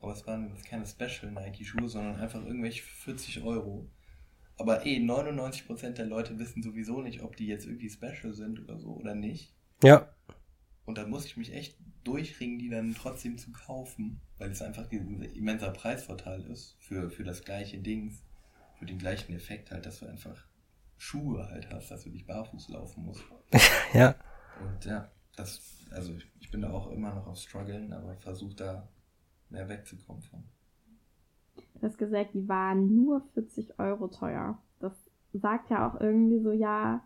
[0.00, 3.88] aber es waren jetzt keine Special Nike-Schuhe, sondern einfach irgendwelche für 40 Euro.
[4.56, 8.78] Aber eh, 99% der Leute wissen sowieso nicht, ob die jetzt irgendwie special sind oder
[8.78, 9.52] so oder nicht.
[9.82, 10.13] Ja,
[10.86, 14.90] Und dann muss ich mich echt durchringen, die dann trotzdem zu kaufen, weil es einfach
[14.90, 18.22] ein immenser Preisvorteil ist für, für das gleiche Dings,
[18.78, 20.44] für den gleichen Effekt halt, dass du einfach
[20.96, 23.24] Schuhe halt hast, dass du nicht barfuß laufen musst.
[23.94, 24.14] ja.
[24.60, 28.88] Und ja, das, also ich bin da auch immer noch auf Struggeln, aber versuche da
[29.48, 30.44] mehr wegzukommen von.
[31.74, 34.58] Du hast gesagt, die waren nur 40 Euro teuer.
[34.80, 34.92] Das
[35.32, 37.02] sagt ja auch irgendwie so, ja,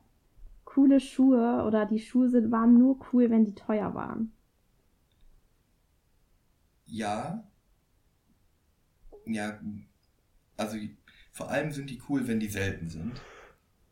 [0.75, 4.33] coole Schuhe oder die Schuhe sind, waren nur cool, wenn die teuer waren.
[6.87, 7.45] Ja,
[9.27, 9.61] ja,
[10.57, 10.77] also
[11.33, 13.21] vor allem sind die cool, wenn die selten sind.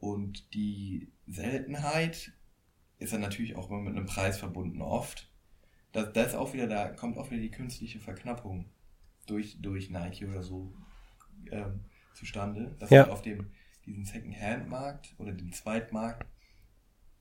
[0.00, 2.32] Und die Seltenheit
[2.98, 5.30] ist dann natürlich auch immer mit einem Preis verbunden oft.
[5.92, 8.66] Da, da ist auch wieder, da kommt auch wieder die künstliche Verknappung
[9.26, 10.72] durch, durch Nike oder so
[11.50, 11.80] ähm,
[12.14, 13.08] zustande, dass Ja.
[13.08, 13.50] auf dem
[13.86, 16.26] diesen Second-Hand-Markt oder dem Zweitmarkt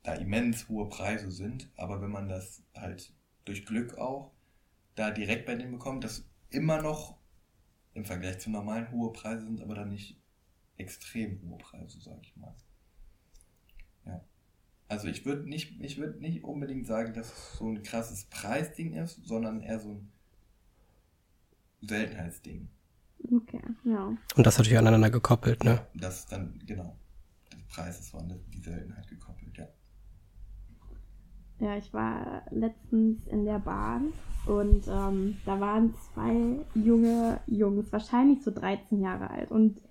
[0.05, 3.13] da immens hohe Preise sind, aber wenn man das halt
[3.43, 4.31] durch Glück auch
[4.95, 7.17] da direkt bei denen bekommt, dass immer noch
[7.93, 10.21] im Vergleich zu normalen hohe Preise sind, aber dann nicht
[10.77, 12.53] extrem hohe Preise, sag ich mal.
[14.05, 14.23] Ja.
[14.87, 18.93] Also ich würde nicht, ich würde nicht unbedingt sagen, dass es so ein krasses Preisding
[18.93, 20.11] ist, sondern eher so ein
[21.81, 22.69] Seltenheitsding.
[23.31, 24.15] Okay, ja.
[24.35, 25.87] Und das natürlich aneinander gekoppelt, ne?
[25.95, 26.95] Das ist dann, genau.
[27.51, 29.44] Der Preis ist an die Seltenheit gekoppelt,
[31.65, 31.77] ja.
[31.77, 34.13] Ich war letztens in der Bahn
[34.45, 39.51] und ähm, da waren zwei junge Jungs, wahrscheinlich so 13 Jahre alt.
[39.51, 39.81] Und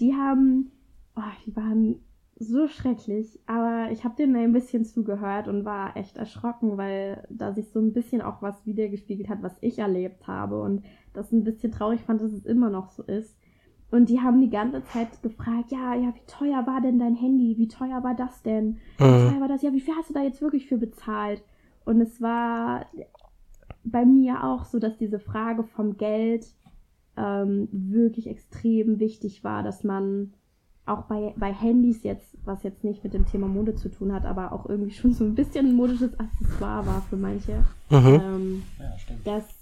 [0.00, 0.72] die haben,
[1.16, 1.96] oh, die waren
[2.36, 7.52] so schrecklich, aber ich habe denen ein bisschen zugehört und war echt erschrocken, weil da
[7.52, 11.44] sich so ein bisschen auch was wiedergespiegelt hat, was ich erlebt habe und das ein
[11.44, 13.36] bisschen traurig fand, dass es immer noch so ist.
[13.92, 17.56] Und die haben die ganze Zeit gefragt, ja, ja, wie teuer war denn dein Handy?
[17.58, 18.78] Wie teuer war das denn?
[18.98, 19.28] Wie Mhm.
[19.30, 19.62] teuer war das?
[19.62, 21.42] Ja, wie viel hast du da jetzt wirklich für bezahlt?
[21.84, 22.86] Und es war
[23.84, 26.46] bei mir auch so, dass diese Frage vom Geld
[27.16, 30.32] ähm, wirklich extrem wichtig war, dass man
[30.86, 34.24] auch bei, bei Handys jetzt, was jetzt nicht mit dem Thema Mode zu tun hat,
[34.24, 37.62] aber auch irgendwie schon so ein bisschen ein modisches Accessoire war für manche.
[37.90, 38.06] Mhm.
[38.06, 39.26] Ähm, Ja, stimmt.
[39.26, 39.61] dass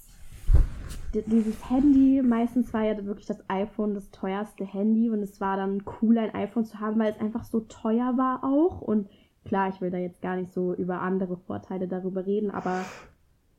[1.13, 5.83] dieses Handy, meistens war ja wirklich das iPhone das teuerste Handy und es war dann
[6.01, 8.81] cool, ein iPhone zu haben, weil es einfach so teuer war auch.
[8.81, 9.09] Und
[9.43, 12.85] klar, ich will da jetzt gar nicht so über andere Vorteile darüber reden, aber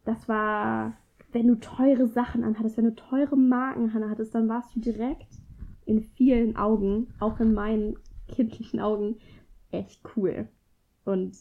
[0.04, 0.94] das war,
[1.32, 5.28] wenn du teure Sachen anhattest, wenn du teure Marken anhattest, dann warst du direkt
[5.84, 7.96] in vielen Augen, auch in meinen
[8.28, 9.16] kindlichen Augen,
[9.70, 10.48] echt cool.
[11.04, 11.36] Und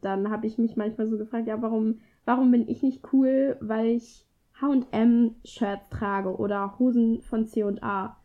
[0.00, 3.86] dann habe ich mich manchmal so gefragt, ja, warum, warum bin ich nicht cool, weil
[3.86, 4.23] ich
[4.60, 8.16] H&M-Shirts trage oder Hosen von C&A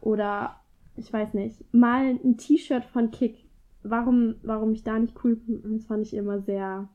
[0.00, 0.56] oder
[0.96, 3.48] ich weiß nicht, mal ein T-Shirt von Kick.
[3.82, 6.88] Warum, warum ich da nicht cool bin, das fand ich immer sehr,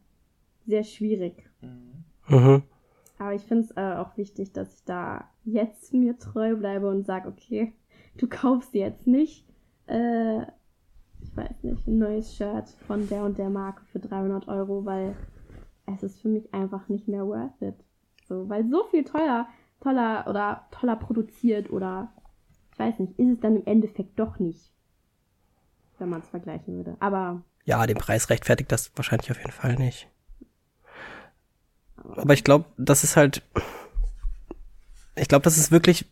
[0.65, 1.49] sehr schwierig.
[1.61, 2.03] Mhm.
[2.27, 2.63] Mhm.
[3.19, 7.05] Aber ich finde es äh, auch wichtig, dass ich da jetzt mir treu bleibe und
[7.05, 7.73] sage, okay,
[8.17, 9.45] du kaufst jetzt nicht,
[9.87, 10.43] äh,
[11.21, 15.15] ich weiß nicht, ein neues Shirt von der und der Marke für 300 Euro, weil
[15.85, 17.75] es ist für mich einfach nicht mehr worth it.
[18.29, 19.47] So, weil so viel teuer,
[19.81, 22.13] toller oder toller produziert oder
[22.71, 24.71] ich weiß nicht, ist es dann im Endeffekt doch nicht,
[25.97, 26.95] wenn man es vergleichen würde.
[26.99, 30.07] Aber Ja, den Preis rechtfertigt das wahrscheinlich auf jeden Fall nicht.
[32.15, 33.41] Aber ich glaube, das ist halt,
[35.15, 36.05] ich glaube, das ist wirklich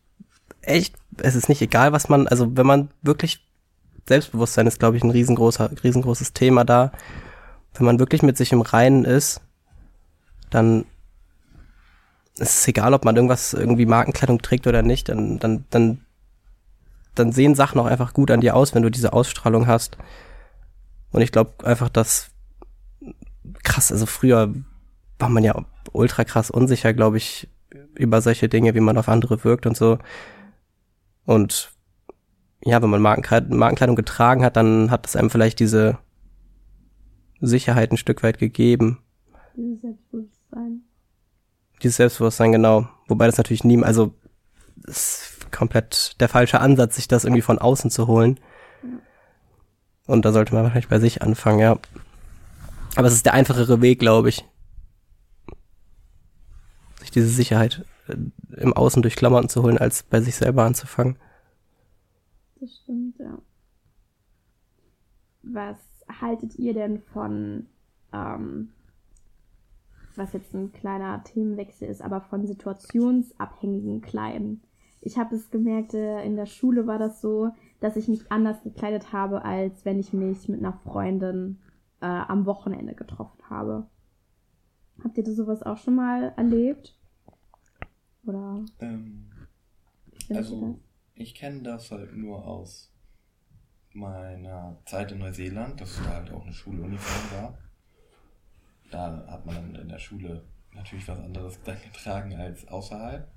[0.61, 3.45] echt, es ist nicht egal, was man, also wenn man wirklich,
[4.07, 6.91] Selbstbewusstsein ist, glaube ich, ein riesengroßer, riesengroßes Thema da.
[7.73, 9.41] Wenn man wirklich mit sich im Reinen ist,
[10.49, 10.85] dann
[12.39, 16.01] ist es egal, ob man irgendwas, irgendwie Markenkleidung trägt oder nicht, dann, dann, dann,
[17.15, 19.97] dann sehen Sachen auch einfach gut an dir aus, wenn du diese Ausstrahlung hast.
[21.11, 22.31] Und ich glaube einfach, dass
[23.63, 24.53] krass, also früher
[25.19, 27.49] war man ja ultra krass unsicher, glaube ich,
[27.95, 29.97] über solche Dinge, wie man auf andere wirkt und so.
[31.25, 31.71] Und
[32.63, 35.97] ja, wenn man Markenkleid- Markenkleidung getragen hat, dann hat es einem vielleicht diese
[37.39, 38.99] Sicherheit ein Stück weit gegeben.
[39.55, 40.86] dieses Selbstbewusstsein.
[41.83, 42.87] Dieses Selbstbewusstsein, genau.
[43.07, 44.13] Wobei das natürlich nie, also
[44.83, 48.39] ist komplett der falsche Ansatz, sich das irgendwie von außen zu holen.
[50.05, 51.77] Und da sollte man wahrscheinlich bei sich anfangen, ja.
[52.95, 54.45] Aber es ist der einfachere Weg, glaube ich.
[56.99, 58.15] Sich diese Sicherheit äh,
[58.55, 61.17] im Außen durch Klamotten zu holen, als bei sich selber anzufangen.
[62.59, 63.37] Das stimmt, ja.
[65.43, 65.77] Was
[66.21, 67.67] haltet ihr denn von,
[68.13, 68.69] ähm,
[70.17, 74.61] was jetzt ein kleiner Themenwechsel ist, aber von situationsabhängigen Kleiden?
[75.01, 78.61] Ich habe es gemerkt, äh, in der Schule war das so, dass ich mich anders
[78.63, 81.59] gekleidet habe, als wenn ich mich mit einer Freundin
[82.01, 83.87] äh, am Wochenende getroffen habe.
[85.03, 86.97] Habt ihr das sowas auch schon mal erlebt?
[88.25, 89.29] Oder Ähm,
[90.29, 90.79] also,
[91.13, 92.93] ich kenne das halt nur aus
[93.93, 97.57] meiner Zeit in Neuseeland, dass da halt auch eine Schuluniform war.
[98.91, 103.31] Da hat man dann in der Schule natürlich was anderes dann getragen als außerhalb.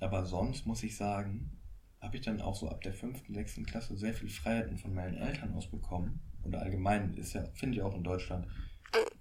[0.00, 1.58] Aber sonst muss ich sagen,
[2.00, 5.16] habe ich dann auch so ab der fünften, sechsten Klasse sehr viel Freiheiten von meinen
[5.16, 6.20] Eltern aus bekommen.
[6.44, 8.46] Oder allgemein ist ja, finde ich auch in Deutschland,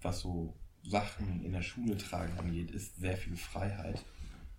[0.01, 4.03] was so Sachen in der Schule tragen angeht, ist sehr viel Freiheit.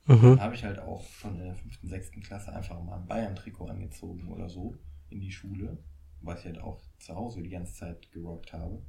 [0.07, 0.23] Mhm.
[0.23, 3.67] Dann habe ich halt auch schon in der fünften, sechsten Klasse einfach mal ein Bayern-Trikot
[3.67, 4.77] angezogen oder so
[5.11, 5.79] in die Schule,
[6.21, 8.83] was ich halt auch zu Hause die ganze Zeit gerockt habe.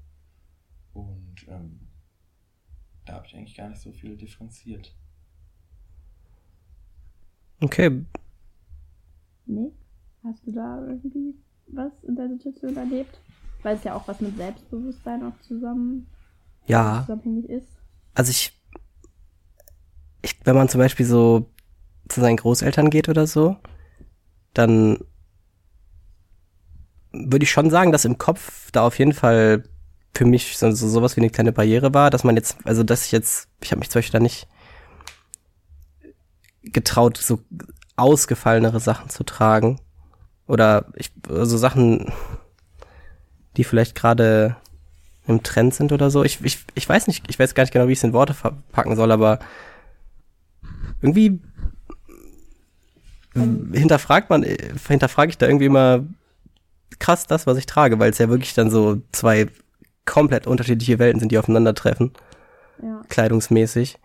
[0.99, 1.79] Und ähm,
[3.05, 4.95] da habe ich eigentlich gar nicht so viel differenziert.
[7.61, 8.05] Okay,
[9.49, 9.71] Nee?
[10.23, 11.33] Hast du da irgendwie
[11.67, 13.19] was in der Situation erlebt?
[13.63, 16.07] Weil es ja auch was mit Selbstbewusstsein auch zusammen
[16.67, 17.01] ja.
[17.01, 17.67] zusammenhängig ist.
[18.13, 18.53] also ich,
[20.21, 21.49] ich, wenn man zum Beispiel so
[22.07, 23.57] zu seinen Großeltern geht oder so,
[24.53, 24.99] dann
[27.11, 29.63] würde ich schon sagen, dass im Kopf da auf jeden Fall
[30.13, 33.05] für mich so, so sowas wie eine kleine Barriere war, dass man jetzt, also dass
[33.05, 34.47] ich jetzt, ich habe mich zum Beispiel da nicht
[36.63, 37.39] getraut, so
[37.95, 39.79] ausgefallenere Sachen zu tragen.
[40.47, 42.11] Oder ich, so Sachen,
[43.55, 44.55] die vielleicht gerade
[45.27, 46.23] im Trend sind oder so.
[46.23, 48.33] Ich, ich, ich weiß nicht, ich weiß gar nicht genau, wie ich es in Worte
[48.33, 49.39] verpacken soll, aber
[51.01, 51.39] irgendwie
[53.35, 53.71] Ähm.
[53.73, 54.57] hinterfragt man, äh,
[54.87, 56.03] hinterfrage ich da irgendwie immer
[56.97, 59.47] krass das, was ich trage, weil es ja wirklich dann so zwei
[60.09, 62.11] komplett unterschiedliche Welten sind, die aufeinandertreffen,
[62.81, 63.01] Ja.
[63.09, 63.97] kleidungsmäßig.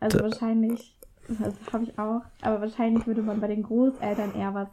[0.00, 0.96] Also wahrscheinlich,
[1.28, 4.68] das habe ich auch, aber wahrscheinlich würde man bei den Großeltern eher was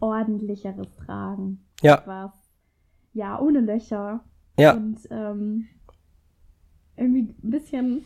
[0.00, 1.64] ordentlicheres tragen.
[1.82, 2.30] Ja, Was,
[3.14, 4.20] ja, ohne Löcher.
[4.58, 4.72] Ja.
[4.74, 5.68] Und ähm,
[6.96, 8.04] irgendwie ein bisschen,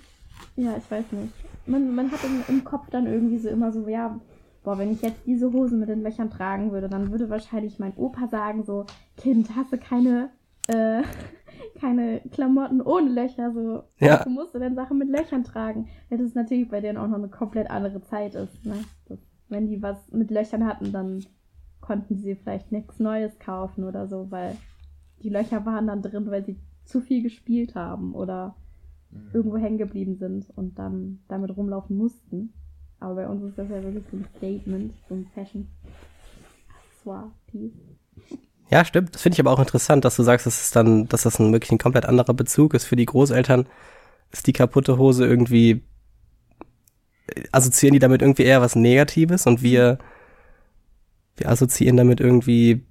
[0.56, 1.32] ja, ich weiß nicht.
[1.66, 4.18] Man, man hat im, im Kopf dann irgendwie so immer so, ja,
[4.64, 7.92] boah, wenn ich jetzt diese Hose mit den Löchern tragen würde, dann würde wahrscheinlich mein
[7.96, 8.86] Opa sagen so,
[9.16, 10.30] Kind, hast du keine,
[10.66, 11.02] äh,
[11.80, 14.24] keine Klamotten ohne Löcher, so, Ja.
[14.24, 15.86] du musst du denn Sachen mit Löchern tragen.
[16.10, 18.76] Ja, das ist natürlich bei denen auch noch eine komplett andere Zeit ist, ne?
[19.06, 21.24] Das, wenn die was mit Löchern hatten, dann
[21.80, 24.56] konnten sie vielleicht nichts Neues kaufen oder so, weil
[25.22, 28.56] die Löcher waren dann drin, weil sie zu viel gespielt haben oder
[29.10, 29.30] Mhm.
[29.32, 32.52] irgendwo hängen geblieben sind und dann damit rumlaufen mussten.
[33.00, 35.68] Aber bei uns ist das ja wirklich so ein Statement, so ein Fashion.
[38.70, 39.14] Ja, stimmt.
[39.14, 41.52] Das finde ich aber auch interessant, dass du sagst, dass es dann, dass das ein
[41.52, 43.66] wirklich ein komplett anderer Bezug ist für die Großeltern.
[44.32, 45.84] Ist die kaputte Hose irgendwie,
[47.52, 49.98] assoziieren die damit irgendwie eher was Negatives und wir,
[51.36, 52.86] wir assoziieren damit irgendwie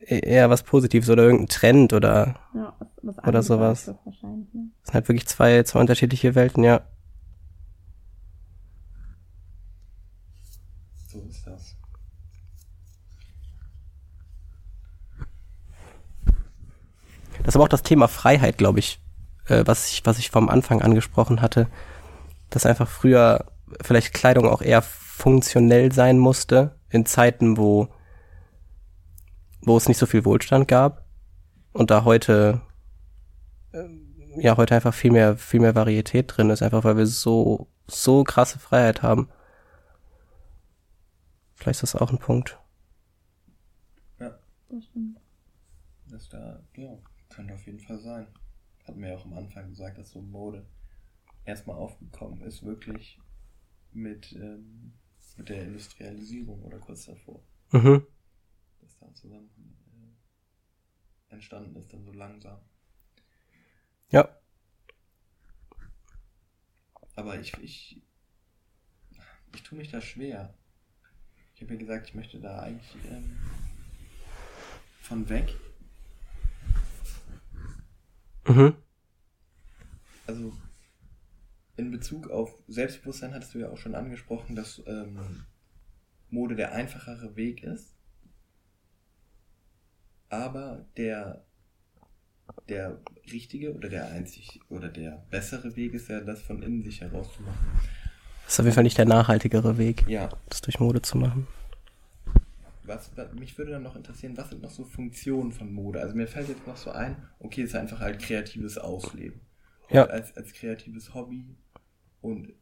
[0.00, 2.76] e- eher was Positives oder irgendein Trend oder Ja,
[3.26, 3.86] Oder sowas.
[3.88, 3.96] Ne?
[4.04, 4.20] das
[4.84, 6.82] sind halt wirklich zwei, zwei unterschiedliche Welten, ja.
[11.08, 11.76] So ist das.
[17.44, 19.00] Das ist aber auch das Thema Freiheit, glaube ich,
[19.46, 21.68] äh, was ich, was ich vom Anfang angesprochen hatte,
[22.48, 23.44] dass einfach früher
[23.82, 27.88] vielleicht Kleidung auch eher funktionell sein musste in Zeiten, wo
[29.60, 31.04] wo es nicht so viel Wohlstand gab
[31.72, 32.60] und da heute
[33.72, 37.68] ähm, ja heute einfach viel mehr viel mehr Varietät drin ist, einfach weil wir so
[37.86, 39.28] so krasse Freiheit haben.
[41.56, 42.58] Vielleicht ist das auch ein Punkt.
[44.18, 44.30] Ja,
[44.70, 45.18] Das stimmt.
[46.06, 46.90] das da, ja,
[47.34, 48.26] könnte auf jeden Fall sein.
[48.86, 50.66] Hatten wir ja auch am Anfang gesagt, dass so Mode
[51.44, 53.20] erstmal aufgekommen ist, wirklich
[53.92, 54.94] mit, ähm,
[55.36, 57.42] mit der Industrialisierung oder kurz davor.
[57.72, 58.06] Mhm.
[58.80, 59.50] dass da zusammen
[61.30, 62.60] äh, entstanden ist, dann so langsam.
[64.10, 64.28] Ja.
[67.16, 68.02] Aber ich, ich,
[69.54, 70.54] ich tue mich da schwer.
[71.54, 73.38] Ich habe ja gesagt, ich möchte da eigentlich ähm,
[75.00, 75.56] von weg.
[78.46, 78.74] Mhm.
[80.26, 80.52] Also
[81.76, 85.44] in Bezug auf Selbstbewusstsein hattest du ja auch schon angesprochen, dass ähm,
[86.30, 87.94] Mode der einfachere Weg ist.
[90.28, 91.44] Aber der,
[92.68, 97.00] der richtige oder der einzig oder der bessere Weg ist ja, das von innen sich
[97.00, 97.80] heraus zu machen.
[98.44, 101.46] Das ist auf jeden Fall nicht der nachhaltigere Weg, Ja, das durch Mode zu machen.
[102.86, 106.00] Was, was, mich würde dann noch interessieren, was sind noch so Funktionen von Mode?
[106.00, 109.40] Also mir fällt jetzt noch so ein, okay, es ist einfach halt kreatives Ausleben.
[109.88, 110.06] Und Ja.
[110.06, 111.56] Als, als kreatives Hobby
[112.20, 112.52] und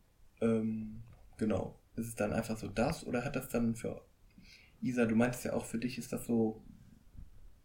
[0.40, 1.02] ähm,
[1.38, 1.78] genau.
[1.94, 4.02] Ist es dann einfach so das oder hat das dann für
[4.80, 6.64] Isa, du meintest ja auch, für dich ist das so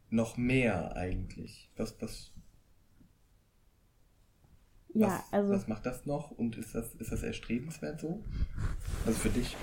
[0.09, 1.71] noch mehr eigentlich.
[1.75, 2.33] Was, was,
[4.93, 8.23] Ja, was, also was macht das noch und ist das, ist das erstrebenswert so?
[9.05, 9.55] Also für dich?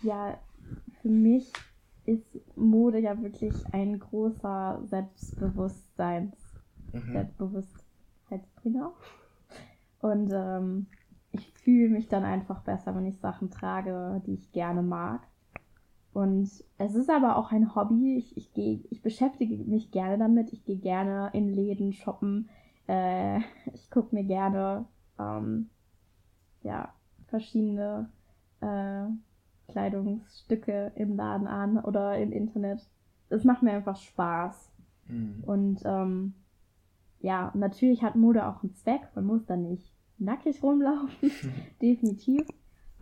[0.00, 0.38] Ja,
[1.02, 1.62] für mich
[2.04, 6.54] ist Mode ja wirklich ein großer Selbstbewusstseins,
[6.92, 7.12] Mhm.
[7.12, 8.92] Selbstbewusstheitsbringer.
[10.00, 10.86] Und ähm,
[11.32, 15.26] ich fühle mich dann einfach besser, wenn ich Sachen trage, die ich gerne mag.
[16.12, 18.16] Und es ist aber auch ein Hobby.
[18.16, 20.52] Ich, ich, geh, ich beschäftige mich gerne damit.
[20.52, 22.48] Ich gehe gerne in Läden shoppen.
[22.88, 23.40] Äh,
[23.74, 24.86] ich gucke mir gerne
[25.18, 25.70] ähm,
[26.62, 26.94] ja,
[27.28, 28.10] verschiedene
[28.60, 29.06] äh,
[29.68, 32.86] Kleidungsstücke im Laden an oder im Internet.
[33.28, 34.72] Es macht mir einfach Spaß.
[35.08, 35.42] Mhm.
[35.44, 36.34] Und ähm,
[37.20, 39.02] ja, natürlich hat Mode auch einen Zweck.
[39.14, 41.30] Man muss da nicht nackig rumlaufen,
[41.82, 42.46] definitiv.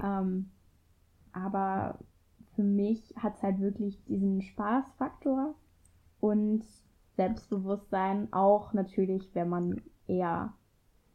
[0.03, 0.51] Ähm,
[1.33, 1.99] aber
[2.55, 5.55] für mich hat es halt wirklich diesen Spaßfaktor
[6.21, 6.65] und
[7.17, 10.53] Selbstbewusstsein auch natürlich, wenn man eher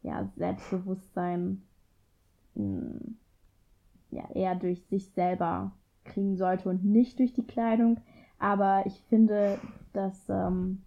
[0.02, 1.62] ja, Selbstbewusstsein
[2.54, 3.00] mh,
[4.10, 5.72] ja, eher durch sich selber
[6.04, 8.00] kriegen sollte und nicht durch die Kleidung.
[8.38, 9.58] Aber ich finde,
[9.92, 10.82] dass ähm,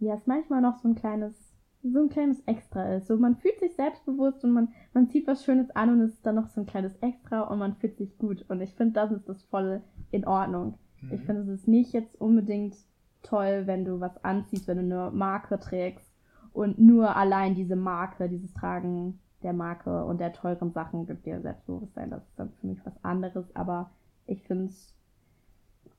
[0.00, 3.06] ja, es manchmal noch so ein kleines, so ein kleines Extra ist.
[3.06, 6.26] So, man fühlt sich selbstbewusst und man, man zieht was Schönes an und es ist
[6.26, 8.44] dann noch so ein kleines Extra und man fühlt sich gut.
[8.48, 10.78] Und ich finde, das ist das voll in Ordnung.
[11.10, 11.26] Ich Mhm.
[11.26, 12.76] finde, es ist nicht jetzt unbedingt
[13.22, 16.12] toll, wenn du was anziehst, wenn du eine Marke trägst
[16.52, 21.40] und nur allein diese Marke, dieses Tragen der Marke und der teuren Sachen gibt dir
[21.40, 22.10] Selbstbewusstsein.
[22.10, 23.90] Das ist dann für mich was anderes, aber
[24.26, 24.94] ich finde es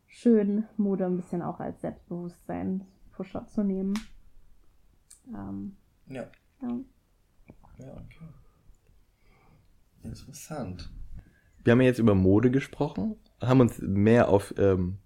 [0.08, 3.94] schön, Mode ein bisschen auch als Selbstbewusstsein-Pusher zu nehmen.
[5.34, 5.78] Ähm,
[6.08, 6.26] Ja.
[6.62, 6.80] ja.
[7.78, 8.28] Ja, okay.
[10.04, 10.90] Interessant.
[11.64, 14.98] Wir haben ja jetzt über Mode gesprochen, haben uns mehr auf ähm,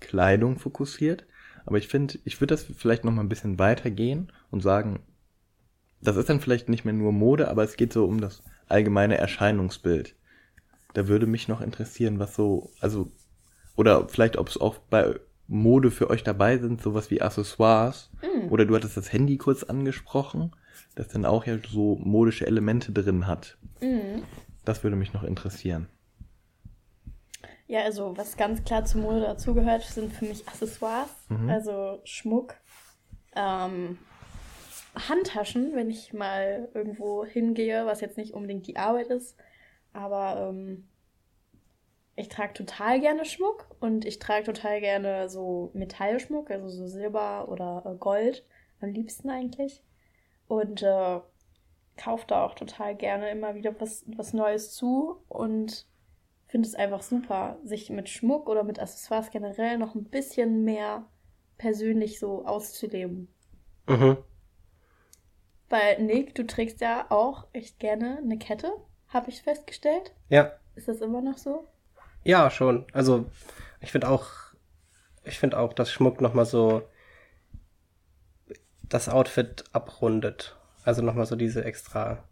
[0.00, 1.26] Kleidung fokussiert.
[1.66, 5.00] Aber ich finde, ich würde das vielleicht noch mal ein bisschen weitergehen und sagen,
[6.00, 9.18] das ist dann vielleicht nicht mehr nur Mode, aber es geht so um das allgemeine
[9.18, 10.14] Erscheinungsbild.
[10.94, 13.10] Da würde mich noch interessieren, was so, also,
[13.76, 15.14] oder vielleicht, ob es auch bei
[15.46, 18.10] Mode für euch dabei sind, sowas wie Accessoires.
[18.22, 18.52] Mm.
[18.52, 20.52] Oder du hattest das Handy kurz angesprochen,
[20.94, 23.58] das dann auch ja so modische Elemente drin hat.
[23.80, 24.22] Mhm.
[24.64, 25.88] Das würde mich noch interessieren.
[27.66, 31.10] Ja, also was ganz klar zur Mode dazugehört, sind für mich Accessoires,
[31.46, 32.56] also Schmuck,
[33.36, 33.98] ähm,
[34.94, 39.36] Handtaschen, wenn ich mal irgendwo hingehe, was jetzt nicht unbedingt die Arbeit ist,
[39.92, 40.88] aber ähm,
[42.16, 47.48] ich trage total gerne Schmuck und ich trage total gerne so Metallschmuck, also so Silber
[47.48, 48.44] oder äh, Gold,
[48.80, 49.82] am liebsten eigentlich.
[50.48, 51.20] Und äh,
[51.96, 55.86] kaufe da auch total gerne immer wieder was, was Neues zu und
[56.46, 61.06] finde es einfach super, sich mit Schmuck oder mit Accessoires generell noch ein bisschen mehr
[61.58, 63.28] persönlich so auszuleben.
[63.86, 64.18] Mhm.
[65.70, 68.70] Weil, Nick, du trägst ja auch echt gerne eine Kette,
[69.08, 70.12] habe ich festgestellt.
[70.28, 71.66] Ja, Ist das immer noch so?
[72.24, 72.84] ja, schon.
[72.92, 73.30] Also,
[73.80, 74.28] ich finde auch,
[75.24, 76.82] ich finde auch, dass Schmuck nochmal so
[78.82, 80.56] das Outfit abrundet.
[80.84, 82.24] Also nochmal so diese extra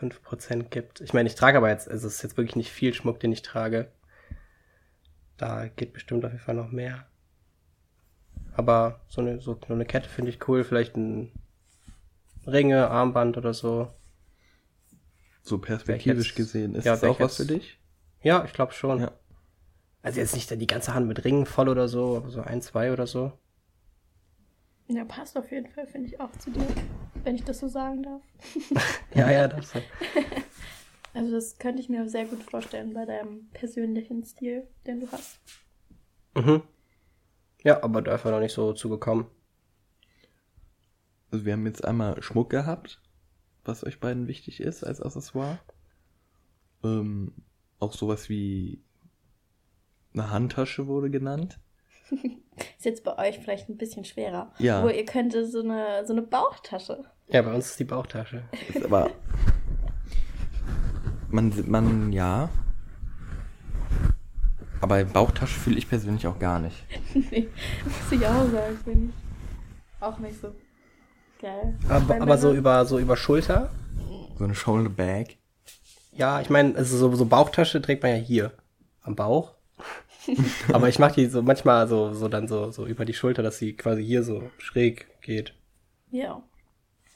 [0.00, 1.00] 5% gibt.
[1.00, 3.32] Ich meine, ich trage aber jetzt, also es ist jetzt wirklich nicht viel Schmuck, den
[3.32, 3.90] ich trage.
[5.36, 7.06] Da geht bestimmt auf jeden Fall noch mehr.
[8.54, 10.64] Aber so eine, so eine Kette finde ich cool.
[10.64, 11.30] Vielleicht ein
[12.46, 13.88] Ringe, Armband oder so.
[15.42, 17.78] So perspektivisch jetzt- gesehen, ist ja, das auch was für jetzt- dich?
[18.22, 19.00] Ja, ich glaube schon.
[19.00, 19.12] Ja.
[20.02, 22.92] Also jetzt nicht die ganze Hand mit Ringen voll oder so, aber so ein, zwei
[22.92, 23.32] oder so.
[24.88, 26.64] Ja, passt auf jeden Fall, finde ich auch zu dir,
[27.24, 28.22] wenn ich das so sagen darf.
[29.14, 29.72] Ja, ja, das.
[31.14, 35.38] Also das könnte ich mir sehr gut vorstellen bei deinem persönlichen Stil, den du hast.
[36.34, 36.62] Mhm.
[37.64, 39.24] Ja, aber da ist er noch nicht so zugekommen.
[41.36, 42.98] Also wir haben jetzt einmal Schmuck gehabt,
[43.62, 45.58] was euch beiden wichtig ist als Accessoire.
[46.82, 47.34] Ähm,
[47.78, 48.82] auch sowas wie
[50.14, 51.60] eine Handtasche wurde genannt.
[52.78, 54.50] Ist jetzt bei euch vielleicht ein bisschen schwerer.
[54.58, 54.80] Ja.
[54.80, 57.04] Aber ihr könntet so eine, so eine Bauchtasche.
[57.28, 58.44] Ja, bei uns ist die Bauchtasche.
[58.72, 59.10] Ist aber
[61.28, 62.48] man, man, ja.
[64.80, 66.82] Aber Bauchtasche fühle ich persönlich auch gar nicht.
[67.30, 67.46] nee,
[67.84, 70.02] muss ich auch sagen, finde ich.
[70.02, 70.54] Auch nicht so
[71.38, 71.74] geil.
[71.88, 73.70] Aber, aber so über, so über Schulter.
[74.38, 75.36] So eine Shoulder Bag.
[76.12, 78.52] Ja, ich meine, also so, so Bauchtasche trägt man ja hier
[79.02, 79.54] am Bauch.
[80.72, 83.58] aber ich mache die so manchmal so, so dann so, so über die Schulter, dass
[83.58, 85.54] sie quasi hier so schräg geht.
[86.10, 86.42] Ja.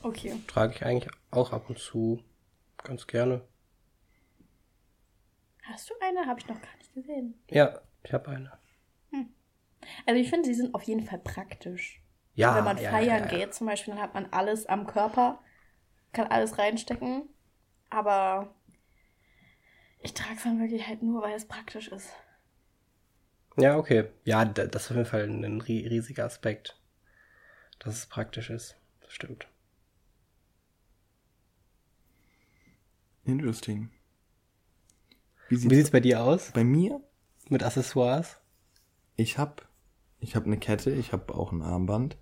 [0.02, 0.34] Okay.
[0.46, 2.22] Trage ich eigentlich auch ab und zu
[2.78, 3.42] ganz gerne.
[5.62, 6.26] Hast du eine?
[6.26, 7.34] Habe ich noch gar nicht gesehen.
[7.50, 8.52] Ja, ich habe eine.
[10.06, 11.99] Also ich finde, sie sind auf jeden Fall praktisch.
[12.35, 13.47] Ja, Wenn man ja, feiern ja, ja.
[13.47, 15.41] geht zum Beispiel, dann hat man alles am Körper,
[16.12, 17.28] kann alles reinstecken.
[17.91, 18.55] Aber
[20.01, 22.12] ich trage es dann wirklich halt nur, weil es praktisch ist.
[23.57, 24.09] Ja, okay.
[24.24, 26.76] Ja, da- das ist auf jeden Fall ein ri- riesiger Aspekt.
[27.81, 28.76] Dass es praktisch ist.
[29.01, 29.49] Das stimmt.
[33.24, 33.89] Interesting.
[35.49, 36.51] Wie sieht's sieht's bei dir aus?
[36.55, 37.03] bei mir?
[37.51, 38.39] Mit Accessoires?
[39.14, 39.68] Ich hab,
[40.20, 42.18] ich hab eine Kette, ich hab auch ein Armband.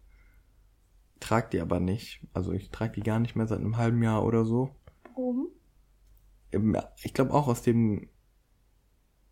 [1.20, 2.20] Trag die aber nicht.
[2.32, 4.76] Also ich trage die gar nicht mehr seit einem halben Jahr oder so.
[5.04, 5.48] Warum?
[7.02, 8.08] Ich glaube auch aus dem,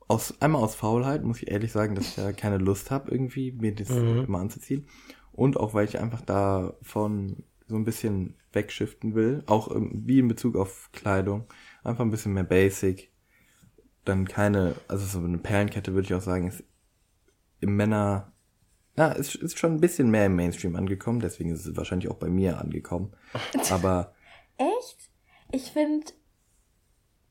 [0.08, 3.52] aus einmal aus Faulheit muss ich ehrlich sagen, dass ich ja keine Lust habe irgendwie
[3.52, 4.24] mir das Mhm.
[4.24, 4.86] immer anzuziehen
[5.32, 10.56] und auch weil ich einfach davon so ein bisschen wegschiften will, auch wie in Bezug
[10.56, 11.44] auf Kleidung,
[11.82, 13.10] einfach ein bisschen mehr Basic.
[14.04, 16.62] Dann keine, also so eine Perlenkette würde ich auch sagen, ist
[17.60, 18.32] im Männer,
[18.96, 22.16] ja, ist, ist schon ein bisschen mehr im Mainstream angekommen, deswegen ist es wahrscheinlich auch
[22.16, 23.12] bei mir angekommen.
[23.70, 24.14] Aber
[24.58, 25.10] Echt?
[25.52, 26.06] Ich finde,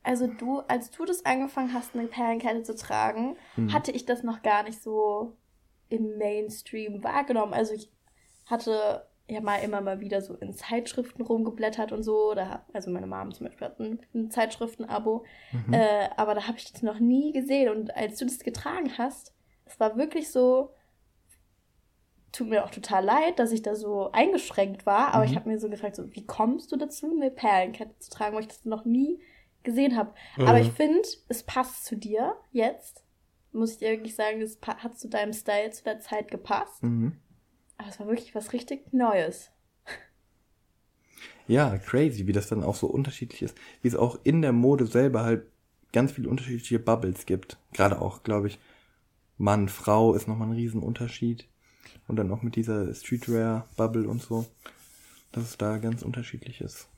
[0.02, 3.72] also du, als du das angefangen hast, eine Perlenkette zu tragen, Mhm.
[3.72, 5.36] hatte ich das noch gar nicht so
[5.88, 7.52] im Mainstream wahrgenommen.
[7.52, 7.90] Also ich
[8.46, 12.32] hatte ja mal immer mal wieder so in Zeitschriften rumgeblättert und so.
[12.34, 15.24] Da, also meine Mom zum Beispiel hat ein, ein Zeitschriften-Abo.
[15.66, 15.72] Mhm.
[15.74, 17.68] Äh, aber da habe ich das noch nie gesehen.
[17.70, 20.70] Und als du das getragen hast, es war wirklich so,
[22.36, 25.30] tut mir auch total leid, dass ich da so eingeschränkt war, aber Mhm.
[25.30, 28.42] ich habe mir so gefragt, so, wie kommst du dazu, eine Perlenkette zu tragen, weil
[28.42, 29.20] ich das noch nie
[29.62, 30.14] gesehen habe.
[30.38, 33.04] Aber ich finde, es passt zu dir jetzt.
[33.52, 36.82] Muss ich dir wirklich sagen, es hat zu deinem Style zu der Zeit gepasst.
[36.82, 37.16] mhm.
[37.78, 39.50] Aber es war wirklich was richtig Neues.
[41.48, 43.56] Ja, crazy, wie das dann auch so unterschiedlich ist.
[43.82, 45.46] Wie es auch in der Mode selber halt
[45.92, 47.56] ganz viele unterschiedliche Bubbles gibt.
[47.72, 48.58] Gerade auch, glaube ich,
[49.38, 51.46] Mann, Frau ist nochmal ein Riesenunterschied.
[52.06, 54.46] Und dann auch mit dieser Streetwear-Bubble und so,
[55.32, 56.88] dass es da ganz unterschiedlich ist.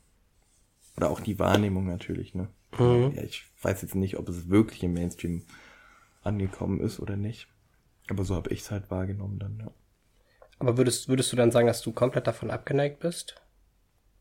[0.96, 2.48] Oder auch die Wahrnehmung natürlich, ne?
[2.78, 3.12] Mhm.
[3.14, 5.42] Ja, ich weiß jetzt nicht, ob es wirklich im Mainstream
[6.22, 7.48] angekommen ist oder nicht.
[8.10, 9.70] Aber so habe ich es halt wahrgenommen dann, ja.
[10.58, 13.40] Aber würdest, würdest du dann sagen, dass du komplett davon abgeneigt bist?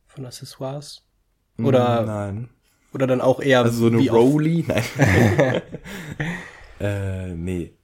[0.06, 1.04] Von Accessoires?
[1.58, 2.50] Oder, Mm, Nein.
[2.94, 4.64] oder dann auch eher Also so eine Rolli?
[4.68, 4.84] Nein.
[6.80, 7.77] äh, nee.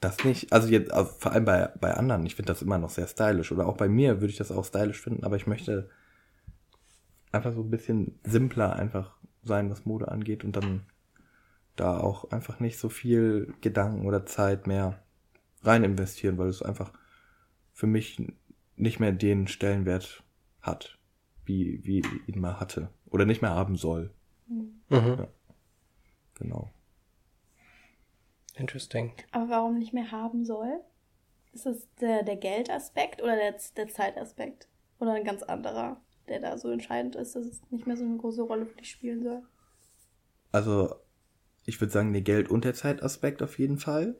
[0.00, 0.52] Das nicht.
[0.52, 3.52] Also jetzt, also vor allem bei, bei anderen, ich finde das immer noch sehr stylisch.
[3.52, 5.88] Oder auch bei mir würde ich das auch stylisch finden, aber ich möchte
[7.32, 10.86] einfach so ein bisschen simpler einfach sein, was Mode angeht und dann
[11.76, 15.02] da auch einfach nicht so viel Gedanken oder Zeit mehr
[15.62, 16.92] rein investieren, weil es einfach
[17.72, 18.22] für mich
[18.76, 20.22] nicht mehr den Stellenwert
[20.60, 20.98] hat,
[21.44, 22.90] wie, wie ihn mal hatte.
[23.10, 24.10] Oder nicht mehr haben soll.
[24.48, 25.26] Mhm.
[26.34, 26.70] Genau.
[28.56, 29.12] Interesting.
[29.32, 30.80] Aber warum nicht mehr haben soll?
[31.52, 34.68] Ist es der, der Geldaspekt oder der, der Zeitaspekt?
[34.98, 38.16] Oder ein ganz anderer, der da so entscheidend ist, dass es nicht mehr so eine
[38.16, 39.42] große Rolle für dich spielen soll?
[40.52, 40.94] Also,
[41.66, 44.16] ich würde sagen, der Geld- und der Zeitaspekt auf jeden Fall.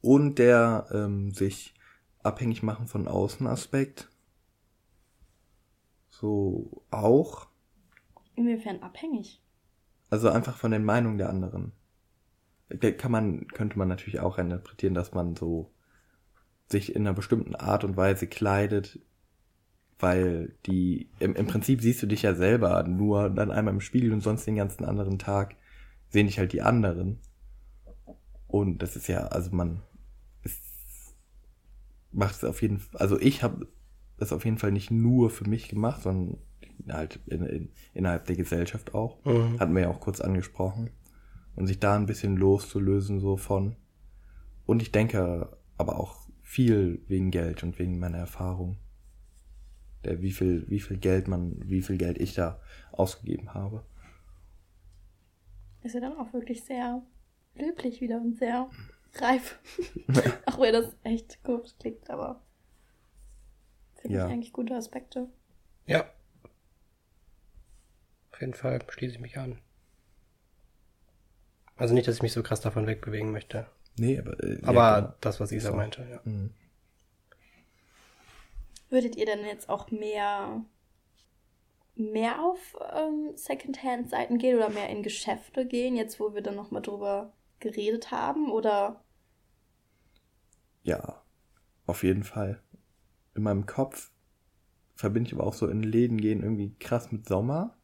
[0.00, 1.74] Und der ähm, sich
[2.22, 4.08] abhängig machen von Außenaspekt.
[6.10, 7.48] So auch.
[8.36, 9.42] Inwiefern abhängig?
[10.10, 11.72] Also einfach von den Meinungen der anderen.
[12.98, 15.72] Kann man, könnte man natürlich auch interpretieren, dass man so
[16.70, 19.00] sich in einer bestimmten Art und Weise kleidet,
[19.98, 24.12] weil die, im, im Prinzip siehst du dich ja selber nur dann einmal im Spiegel
[24.12, 25.56] und sonst den ganzen anderen Tag
[26.10, 27.18] sehen dich halt die anderen.
[28.46, 29.82] Und das ist ja, also man
[30.42, 30.62] ist,
[32.12, 33.66] macht es auf jeden Fall, also ich habe
[34.18, 36.38] das auf jeden Fall nicht nur für mich gemacht, sondern
[36.88, 39.24] halt in, in, innerhalb der Gesellschaft auch.
[39.24, 39.58] Mhm.
[39.58, 40.90] Hatten wir ja auch kurz angesprochen.
[41.58, 43.74] Und sich da ein bisschen loszulösen so von.
[44.64, 48.78] Und ich denke aber auch viel wegen Geld und wegen meiner Erfahrung.
[50.04, 52.60] Der, wie viel, wie viel Geld man, wie viel Geld ich da
[52.92, 53.84] ausgegeben habe.
[55.82, 57.02] Ist ja dann auch wirklich sehr
[57.56, 58.70] löblich wieder und sehr
[59.16, 59.58] reif.
[60.46, 62.40] auch wenn das echt komisch klingt, aber
[63.96, 64.26] finde Ja.
[64.28, 65.28] ich eigentlich gute Aspekte.
[65.86, 66.08] Ja.
[68.30, 69.58] Auf jeden Fall schließe ich mich an.
[71.78, 73.66] Also nicht, dass ich mich so krass davon wegbewegen möchte.
[73.96, 74.42] Nee, aber.
[74.42, 75.16] Äh, Aber ja, klar.
[75.20, 75.76] das, was Isa So.
[75.76, 76.20] meinte, ja.
[76.24, 76.50] Mhm.
[78.90, 80.64] Würdet ihr denn jetzt auch mehr,
[81.96, 86.82] mehr auf ähm, Secondhand-Seiten gehen oder mehr in Geschäfte gehen, jetzt wo wir dann nochmal
[86.82, 88.50] drüber geredet haben?
[88.50, 89.04] Oder
[90.82, 91.22] Ja,
[91.86, 92.62] auf jeden Fall.
[93.34, 94.10] In meinem Kopf
[94.96, 97.76] verbinde ich aber auch so in Läden gehen irgendwie krass mit Sommer.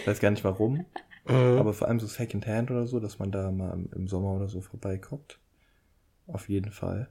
[0.00, 0.86] Ich weiß gar nicht warum.
[1.24, 1.58] Mhm.
[1.58, 4.60] Aber vor allem so Secondhand oder so, dass man da mal im, Sommer oder so
[4.60, 5.38] vorbeikommt.
[6.26, 7.08] Auf jeden Fall.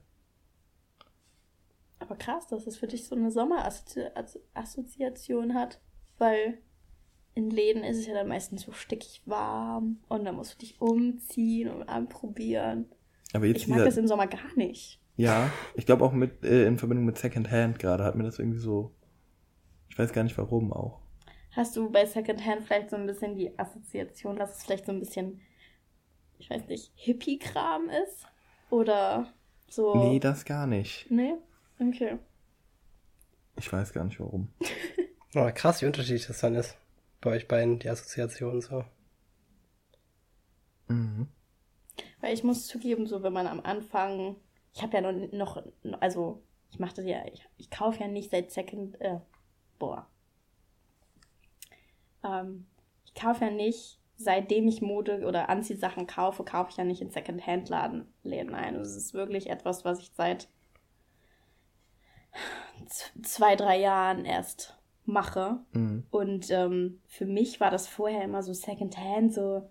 [2.12, 5.80] aber krass, dass es für dich so eine Sommerassoziation hat,
[6.18, 6.58] weil
[7.36, 10.82] in Läden ist es ja dann meistens so stickig warm und dann musst du dich
[10.82, 12.88] umziehen und anprobieren.
[13.34, 15.00] Aber jetzt Ich mag dieser, das im Sommer gar nicht.
[15.16, 18.60] ja, ich glaube auch mit äh, in Verbindung mit Secondhand gerade hat mir das irgendwie
[18.60, 18.94] so,
[19.90, 21.00] ich weiß gar nicht warum auch.
[21.52, 25.00] Hast du bei Secondhand vielleicht so ein bisschen die Assoziation, dass es vielleicht so ein
[25.00, 25.42] bisschen,
[26.40, 28.26] ich weiß nicht, Hippie-Kram ist?
[28.70, 29.34] Oder
[29.70, 29.96] so.
[29.96, 31.12] Nee, das gar nicht.
[31.12, 31.34] Nee?
[31.80, 32.18] Okay.
[33.58, 34.50] Ich weiß gar nicht warum.
[35.34, 36.78] Oh, krass, wie unterschiedlich das dann ist.
[37.22, 38.84] Bei euch beiden, die Assoziation so.
[40.90, 41.30] Mhm.
[42.20, 44.36] Weil ich muss zugeben, so wenn man am Anfang,
[44.74, 48.30] ich habe ja noch, noch, also ich mache das ja, ich, ich kaufe ja nicht
[48.30, 49.20] seit Second, äh,
[49.80, 50.11] boah.
[52.24, 52.66] Ähm,
[53.06, 57.10] ich kaufe ja nicht, seitdem ich Mode oder Anziehsachen kaufe, kaufe ich ja nicht in
[57.10, 58.76] Secondhand-Laden Läden ein.
[58.76, 60.48] Es ist wirklich etwas, was ich seit
[63.24, 65.60] zwei, drei Jahren erst mache.
[65.74, 66.04] Mhm.
[66.12, 69.68] Und ähm, für mich war das vorher immer so Secondhand, so,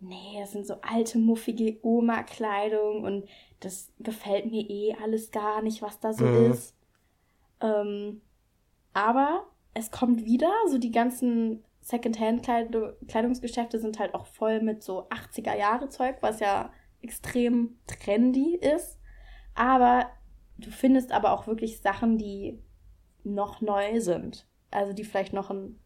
[0.00, 3.28] nee, das sind so alte, muffige Oma-Kleidung und
[3.60, 6.52] das gefällt mir eh alles gar nicht, was da so Mhm.
[6.52, 6.76] ist.
[7.60, 8.20] Ähm,
[8.92, 16.16] aber es kommt wieder, so die ganzen Secondhand-Kleidungsgeschäfte sind halt auch voll mit so 80er-Jahre-Zeug,
[16.20, 16.72] was ja
[17.02, 18.98] extrem trendy ist.
[19.54, 20.10] Aber
[20.58, 22.62] du findest aber auch wirklich Sachen, die
[23.24, 24.48] noch neu sind.
[24.70, 25.78] Also die vielleicht noch einen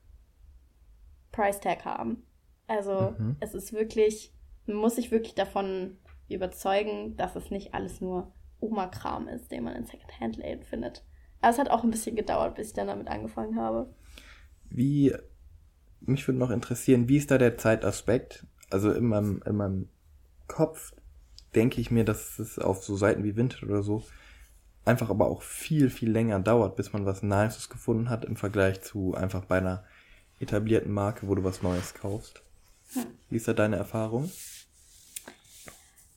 [1.32, 2.26] Price Tag haben.
[2.66, 3.36] Also Mhm.
[3.40, 4.32] es ist wirklich,
[4.66, 9.76] man muss sich wirklich davon überzeugen, dass es nicht alles nur Oma-Kram ist, den man
[9.76, 11.04] in Secondhand-Läden findet.
[11.40, 13.94] Aber es hat auch ein bisschen gedauert, bis ich dann damit angefangen habe.
[14.68, 15.14] Wie,
[16.00, 18.46] mich würde noch interessieren, wie ist da der Zeitaspekt?
[18.70, 19.88] Also in meinem, in meinem
[20.48, 20.92] Kopf
[21.54, 24.04] denke ich mir, dass es auf so Seiten wie Vinted oder so
[24.86, 28.80] einfach aber auch viel, viel länger dauert, bis man was Nices gefunden hat im Vergleich
[28.82, 29.84] zu einfach bei einer
[30.40, 32.42] etablierten Marke, wo du was Neues kaufst.
[33.28, 34.30] Wie ist da deine Erfahrung?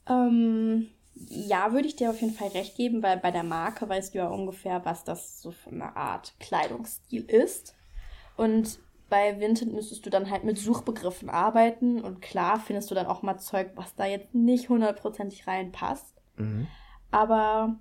[0.07, 4.13] Ähm, ja, würde ich dir auf jeden Fall recht geben, weil bei der Marke weißt
[4.13, 7.75] du ja ungefähr, was das so für eine Art Kleidungsstil ist.
[8.38, 8.80] Und
[9.10, 13.22] bei Vinted müsstest du dann halt mit Suchbegriffen arbeiten und klar findest du dann auch
[13.22, 16.16] mal Zeug, was da jetzt nicht hundertprozentig reinpasst.
[16.38, 16.68] Mhm.
[17.12, 17.76] Aber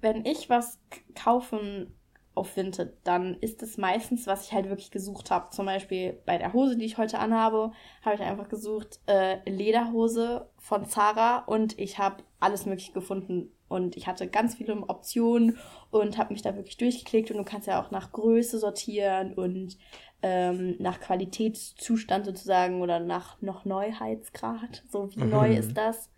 [0.00, 0.78] wenn ich was
[1.14, 1.94] kaufen
[2.34, 5.50] auf Vinted, dann ist es meistens, was ich halt wirklich gesucht habe.
[5.50, 7.72] Zum Beispiel bei der Hose, die ich heute anhabe,
[8.04, 13.96] habe ich einfach gesucht äh, Lederhose von Zara und ich habe alles mögliche gefunden und
[13.96, 15.58] ich hatte ganz viele Optionen
[15.90, 19.78] und habe mich da wirklich durchgeklickt und du kannst ja auch nach Größe sortieren und
[20.22, 24.84] ähm, nach Qualitätszustand sozusagen oder nach noch Neuheitsgrad.
[24.90, 25.30] So wie Mhm.
[25.30, 26.10] neu ist das?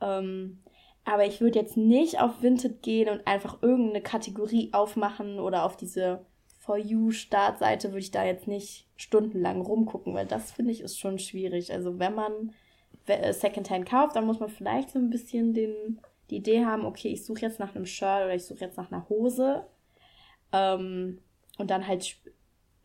[0.00, 0.62] Ähm,
[1.04, 5.76] aber ich würde jetzt nicht auf Vinted gehen und einfach irgendeine Kategorie aufmachen oder auf
[5.76, 6.24] diese
[6.58, 10.98] For You Startseite würde ich da jetzt nicht stundenlang rumgucken, weil das finde ich ist
[10.98, 11.72] schon schwierig.
[11.72, 12.52] Also wenn man
[13.06, 17.08] äh, Secondhand kauft, dann muss man vielleicht so ein bisschen den, die Idee haben, okay,
[17.08, 19.66] ich suche jetzt nach einem Shirt oder ich suche jetzt nach einer Hose
[20.52, 21.18] ähm,
[21.58, 22.16] und dann halt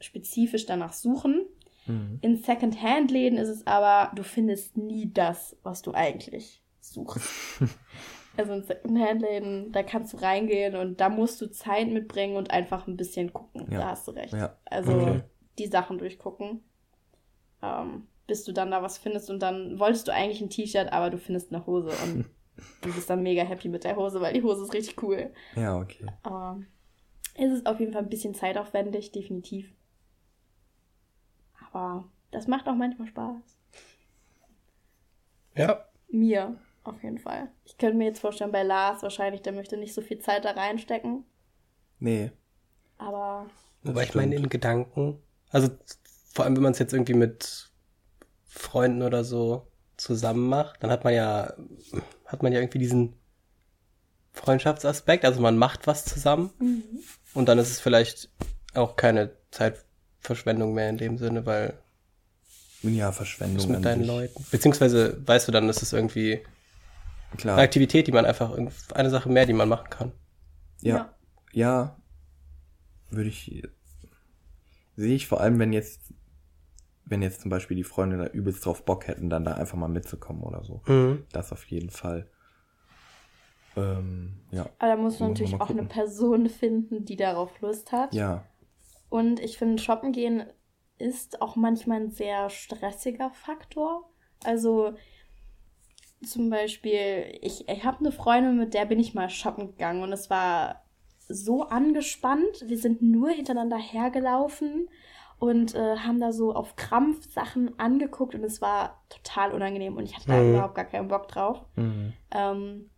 [0.06, 1.46] spezifisch danach suchen.
[1.88, 2.20] Mhm.
[2.22, 7.22] In Secondhand-Läden ist es aber, du findest nie das, was du eigentlich suchst.
[8.38, 12.88] also in Secondhand-Läden, da kannst du reingehen und da musst du Zeit mitbringen und einfach
[12.88, 13.68] ein bisschen gucken.
[13.72, 13.80] Ja.
[13.80, 14.34] Da hast du recht.
[14.34, 14.58] Ja.
[14.66, 15.22] Also Okay.
[15.60, 16.64] die Sachen durchgucken.
[17.62, 21.10] Ähm, bis du dann da was findest und dann wolltest du eigentlich ein T-Shirt, aber
[21.12, 22.26] du findest eine Hose und
[22.82, 25.32] du bist dann mega happy mit der Hose, weil die Hose ist richtig cool.
[25.56, 26.06] Ja, okay.
[26.24, 26.60] Aber
[27.36, 29.72] es ist auf jeden Fall ein bisschen zeitaufwendig, definitiv.
[31.76, 33.36] Aber das macht auch manchmal Spaß.
[35.56, 35.86] Ja.
[36.08, 37.50] Mir, auf jeden Fall.
[37.66, 40.52] Ich könnte mir jetzt vorstellen, bei Lars wahrscheinlich, der möchte nicht so viel Zeit da
[40.52, 41.26] reinstecken.
[42.00, 42.32] Nee.
[42.98, 43.48] Aber
[43.84, 45.70] Wobei ich meine, in Gedanken, also
[46.32, 47.70] vor allem, wenn man es jetzt irgendwie mit
[48.46, 49.68] Freunden oder so
[49.98, 51.56] zusammen macht, dann hat man ja,
[52.26, 53.20] hat man ja irgendwie diesen
[54.32, 56.52] Freundschaftsaspekt, also man macht was zusammen
[57.34, 58.30] und dann ist es vielleicht
[58.74, 59.36] auch keine
[60.26, 61.74] Zeitverschwendung mehr in dem Sinne, weil
[62.82, 63.58] Ja, du Verschwendung.
[63.58, 64.08] bist mit deinen sich.
[64.08, 64.46] Leuten.
[64.52, 66.42] Beziehungsweise, weißt du, dann ist es irgendwie
[67.38, 67.56] Klar.
[67.56, 68.56] eine Aktivität, die man einfach,
[68.94, 70.12] eine Sache mehr, die man machen kann.
[70.82, 71.14] Ja.
[71.54, 71.96] Ja.
[73.10, 73.64] Würde ich.
[74.98, 76.00] Sehe ich vor allem, wenn jetzt,
[77.06, 79.88] wenn jetzt zum Beispiel die Freunde da übelst drauf Bock hätten, dann da einfach mal
[79.90, 80.82] mitzukommen oder so.
[80.88, 81.26] Mhm.
[81.32, 82.28] Das auf jeden Fall.
[83.78, 84.70] Ähm, ja.
[84.80, 85.84] Aber da musst du Muss man natürlich auch eine.
[85.84, 88.14] Person finden, die darauf Lust hat.
[88.14, 88.46] Ja.
[89.16, 90.44] Und ich finde, shoppen gehen
[90.98, 94.10] ist auch manchmal ein sehr stressiger Faktor.
[94.44, 94.94] Also
[96.26, 100.12] zum Beispiel, ich, ich habe eine Freundin, mit der bin ich mal shoppen gegangen und
[100.12, 100.84] es war
[101.30, 102.66] so angespannt.
[102.66, 104.90] Wir sind nur hintereinander hergelaufen
[105.40, 110.04] und äh, haben da so auf Krampf Sachen angeguckt und es war total unangenehm und
[110.04, 110.50] ich hatte da Mhm.
[110.56, 111.66] überhaupt gar keinen Bock drauf.
[111.78, 112.12] Mhm.
[112.32, 112.90] Ähm,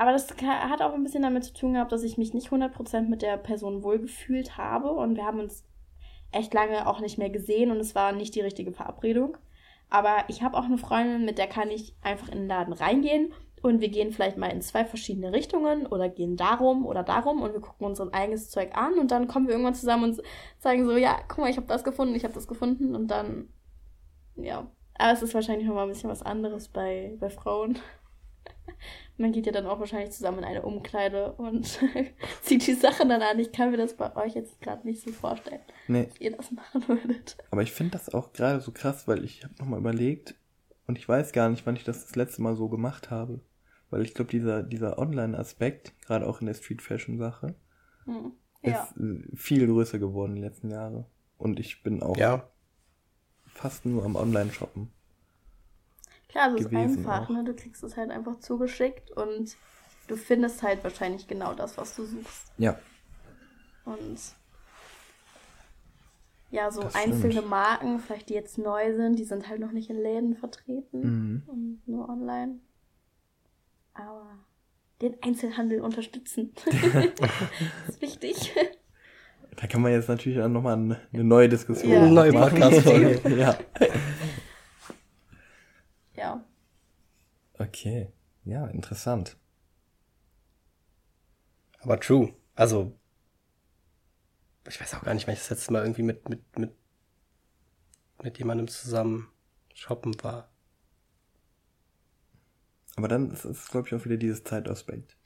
[0.00, 3.02] aber das hat auch ein bisschen damit zu tun gehabt, dass ich mich nicht 100%
[3.02, 5.62] mit der Person wohlgefühlt habe und wir haben uns
[6.32, 9.36] echt lange auch nicht mehr gesehen und es war nicht die richtige Verabredung.
[9.90, 13.34] Aber ich habe auch eine Freundin, mit der kann ich einfach in den Laden reingehen
[13.60, 17.52] und wir gehen vielleicht mal in zwei verschiedene Richtungen oder gehen darum oder darum und
[17.52, 20.22] wir gucken uns unser eigenes Zeug an und dann kommen wir irgendwann zusammen und
[20.60, 23.50] sagen so, ja, guck mal, ich habe das gefunden, ich habe das gefunden und dann,
[24.36, 24.66] ja.
[24.94, 27.78] Aber es ist wahrscheinlich nochmal ein bisschen was anderes bei, bei Frauen.
[29.20, 31.78] Man geht ja dann auch wahrscheinlich zusammen in eine Umkleide und
[32.42, 33.38] zieht die Sachen dann an.
[33.38, 36.06] Ich kann mir das bei euch jetzt gerade nicht so vorstellen, Nee.
[36.06, 37.36] dass ihr das machen würdet.
[37.50, 40.34] Aber ich finde das auch gerade so krass, weil ich habe nochmal überlegt
[40.86, 43.40] und ich weiß gar nicht, wann ich das das letzte Mal so gemacht habe.
[43.90, 47.54] Weil ich glaube, dieser, dieser Online-Aspekt, gerade auch in der Street-Fashion-Sache,
[48.06, 48.32] Hm.
[48.62, 48.84] Ja.
[48.84, 51.06] ist äh, viel größer geworden die letzten Jahre.
[51.38, 52.48] Und ich bin auch Ja.
[53.52, 54.90] fast nur am Online-Shoppen.
[56.30, 57.28] Klar, es ist einfach, auch.
[57.30, 57.44] ne?
[57.44, 59.56] Du kriegst es halt einfach zugeschickt und
[60.08, 62.52] du findest halt wahrscheinlich genau das, was du suchst.
[62.58, 62.78] Ja.
[63.84, 64.18] Und
[66.50, 67.48] ja, so Das einzelne stimmt.
[67.50, 71.42] Marken, vielleicht die jetzt neu sind, die sind halt noch nicht in Läden vertreten Mhm.
[71.46, 72.58] und nur online.
[73.94, 74.26] Aber
[75.00, 76.52] den Einzelhandel unterstützen.
[76.64, 78.52] das ist wichtig.
[79.56, 82.22] Da kann man jetzt natürlich auch nochmal eine, neue Diskussion Ja.
[82.24, 82.40] Definitiv.
[82.40, 83.20] Podcast-Folge.
[83.36, 83.36] ja.
[83.36, 83.58] ja.
[87.60, 88.10] Okay.
[88.44, 89.36] Ja, interessant.
[91.80, 92.34] Aber true.
[92.54, 92.98] Also,
[94.66, 96.72] ich weiß auch gar nicht, wann ich das letzte Mal irgendwie mit, mit, mit,
[98.22, 99.30] mit jemandem zusammen
[99.74, 100.50] shoppen war.
[102.96, 105.16] Aber dann ist es, glaube ich, auch wieder dieses Zeitaspekt.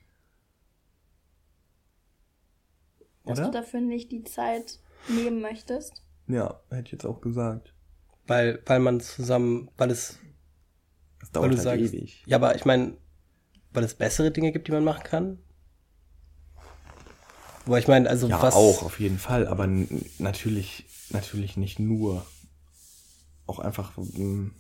[3.25, 3.47] Dass Oder?
[3.47, 6.03] du dafür nicht die Zeit nehmen möchtest.
[6.27, 7.75] Ja, hätte ich jetzt auch gesagt.
[8.27, 10.19] Weil, weil man zusammen, weil es,
[11.25, 12.23] Das weil dauert du halt sagst, ewig.
[12.27, 12.97] ja, aber ich meine,
[13.73, 15.39] weil es bessere Dinge gibt, die man machen kann.
[17.67, 19.67] Wo ich meine, also Ja, was auch, auf jeden Fall, aber
[20.19, 22.27] natürlich, natürlich nicht nur.
[23.47, 24.51] Auch einfach, mm,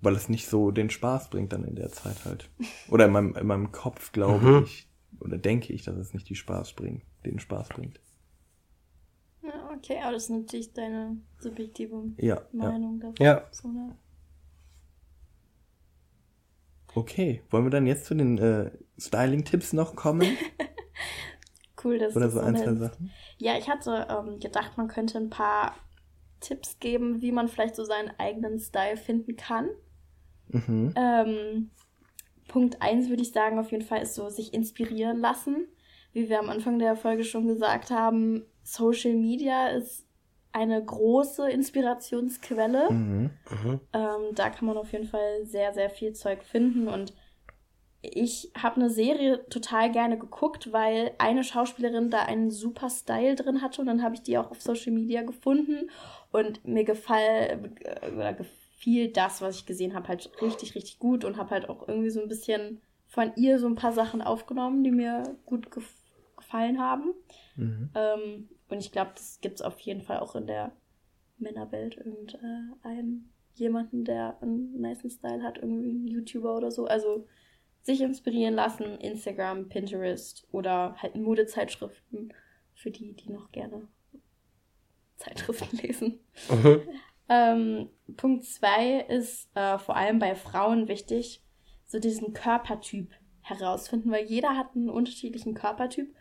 [0.00, 2.48] weil es nicht so den Spaß bringt dann in der Zeit halt.
[2.88, 4.64] Oder in meinem, in meinem Kopf glaube Mhm.
[4.64, 4.88] ich,
[5.20, 8.00] oder denke ich, dass es nicht die Spaß bringt, den Spaß bringt.
[9.42, 12.42] Ja, okay, aber das ist natürlich deine subjektive Ja, ja.
[12.52, 13.22] Meinung dazu.
[13.22, 13.44] Ja.
[13.52, 13.96] So, ne?
[16.94, 20.36] Okay, wollen wir dann jetzt zu den äh, Styling-Tipps noch kommen?
[21.82, 22.74] Cool, dass Oder du so ein, zwei.
[22.74, 23.10] Sachen?
[23.38, 25.76] Ja, ich hatte ähm, gedacht, man könnte ein paar
[26.40, 29.70] Tipps geben, wie man vielleicht so seinen eigenen Style finden kann.
[30.48, 30.92] Mhm.
[30.96, 31.70] Ähm,
[32.48, 35.68] Punkt eins würde ich sagen, auf jeden Fall ist so sich inspirieren lassen.
[36.12, 40.06] Wie wir am Anfang der Folge schon gesagt haben, Social Media ist
[40.52, 42.90] eine große Inspirationsquelle.
[42.90, 43.30] Mhm.
[43.50, 43.80] Mhm.
[43.92, 46.88] Ähm, da kann man auf jeden Fall sehr, sehr viel Zeug finden.
[46.88, 47.12] Und
[48.02, 53.62] ich habe eine Serie total gerne geguckt, weil eine Schauspielerin da einen super Style drin
[53.62, 53.80] hatte.
[53.80, 55.90] Und dann habe ich die auch auf Social Media gefunden.
[56.32, 61.24] Und mir gefall, äh, oder gefiel das, was ich gesehen habe, halt richtig, richtig gut.
[61.24, 64.84] Und habe halt auch irgendwie so ein bisschen von ihr so ein paar Sachen aufgenommen,
[64.84, 65.94] die mir gut gef
[66.36, 67.12] gefallen haben.
[67.56, 67.90] Mhm.
[67.94, 70.72] Ähm, und ich glaube, das gibt es auf jeden Fall auch in der
[71.38, 71.96] Männerwelt.
[71.96, 76.86] Irgendeinen jemanden, der einen nice Style hat, irgendwie ein YouTuber oder so.
[76.86, 77.26] Also
[77.82, 82.32] sich inspirieren lassen, Instagram, Pinterest oder halt Modezeitschriften
[82.74, 83.88] für die, die noch gerne
[85.16, 86.20] Zeitschriften lesen.
[86.50, 86.82] Mhm.
[87.28, 91.42] Ähm, Punkt zwei ist äh, vor allem bei Frauen wichtig,
[91.86, 96.14] so diesen Körpertyp herausfinden, weil jeder hat einen unterschiedlichen Körpertyp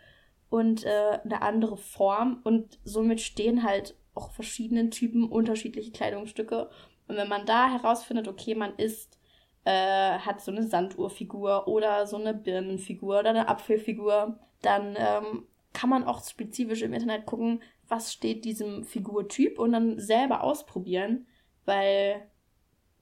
[0.49, 2.41] und äh, eine andere Form.
[2.43, 6.69] Und somit stehen halt auch verschiedenen Typen unterschiedliche Kleidungsstücke.
[7.07, 9.17] Und wenn man da herausfindet, okay, man ist,
[9.65, 15.89] äh, hat so eine Sanduhrfigur oder so eine Birnenfigur oder eine Apfelfigur, dann ähm, kann
[15.89, 21.27] man auch spezifisch im Internet gucken, was steht diesem Figurtyp und dann selber ausprobieren,
[21.65, 22.27] weil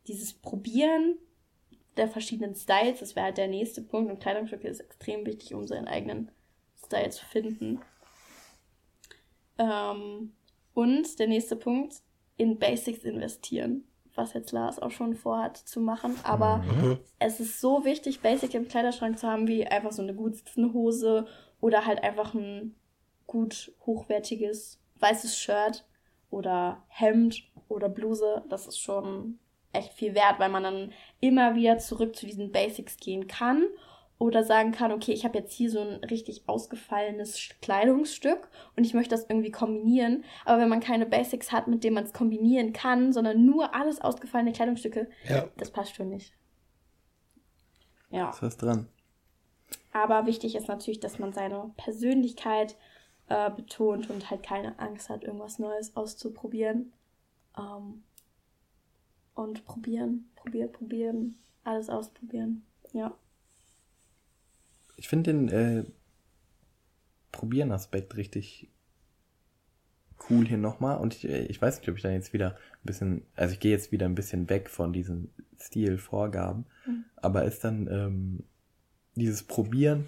[0.07, 1.17] dieses Probieren
[1.97, 4.11] der verschiedenen Styles, das wäre halt der nächste Punkt.
[4.11, 6.31] Und Kleidungsstücke ist extrem wichtig, um seinen eigenen
[6.85, 7.81] Style zu finden.
[9.57, 10.33] Ähm,
[10.73, 11.95] und der nächste Punkt,
[12.37, 16.99] in Basics investieren, was jetzt Lars auch schon vorhat zu machen, aber Mhm.
[17.19, 20.73] es ist so wichtig, Basic im Kleiderschrank zu haben, wie einfach so eine gut sitzende
[20.73, 21.27] Hose
[21.61, 22.75] oder halt einfach ein
[23.25, 25.85] gut hochwertiges weißes Shirt
[26.29, 28.43] oder Hemd oder Bluse.
[28.49, 29.39] Das ist schon
[29.73, 33.65] echt viel wert, weil man dann immer wieder zurück zu diesen Basics gehen kann
[34.19, 38.93] oder sagen kann, okay, ich habe jetzt hier so ein richtig ausgefallenes Kleidungsstück und ich
[38.93, 40.23] möchte das irgendwie kombinieren.
[40.45, 44.01] Aber wenn man keine Basics hat, mit denen man es kombinieren kann, sondern nur alles
[44.01, 45.47] ausgefallene Kleidungsstücke, Ja.
[45.57, 46.33] das passt schon nicht.
[48.09, 48.29] Ja.
[48.29, 48.87] Ist was dran?
[49.91, 52.75] Aber wichtig ist natürlich, dass man seine Persönlichkeit
[53.29, 56.93] äh, betont und halt keine Angst hat, irgendwas Neues auszuprobieren.
[57.57, 58.03] Ähm,
[59.35, 62.65] und probieren, probieren, probieren, alles ausprobieren.
[62.93, 63.13] Ja.
[64.97, 65.83] Ich finde den äh,
[67.31, 68.69] Probieren-Aspekt richtig
[70.29, 70.97] cool hier nochmal.
[70.97, 73.59] Und ich, äh, ich weiß nicht, ob ich dann jetzt wieder ein bisschen, also ich
[73.59, 77.05] gehe jetzt wieder ein bisschen weg von diesen Stilvorgaben, Mhm.
[77.15, 78.43] aber ist dann ähm,
[79.15, 80.07] dieses Probieren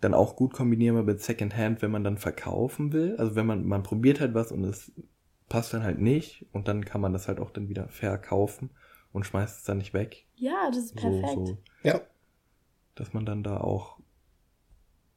[0.00, 3.16] dann auch gut kombinierbar mit Secondhand, wenn man dann verkaufen will.
[3.16, 4.92] Also wenn man, man probiert halt was und es
[5.48, 8.70] passt dann halt nicht und dann kann man das halt auch dann wieder verkaufen
[9.12, 10.26] und schmeißt es dann nicht weg.
[10.36, 11.32] Ja, das ist perfekt.
[11.34, 12.00] So, so Ja.
[13.00, 13.98] Dass man dann da auch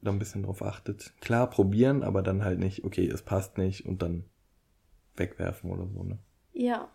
[0.01, 1.13] da ein bisschen drauf achtet.
[1.21, 4.25] Klar, probieren, aber dann halt nicht, okay, es passt nicht und dann
[5.15, 6.19] wegwerfen oder so, ne?
[6.53, 6.89] Ja.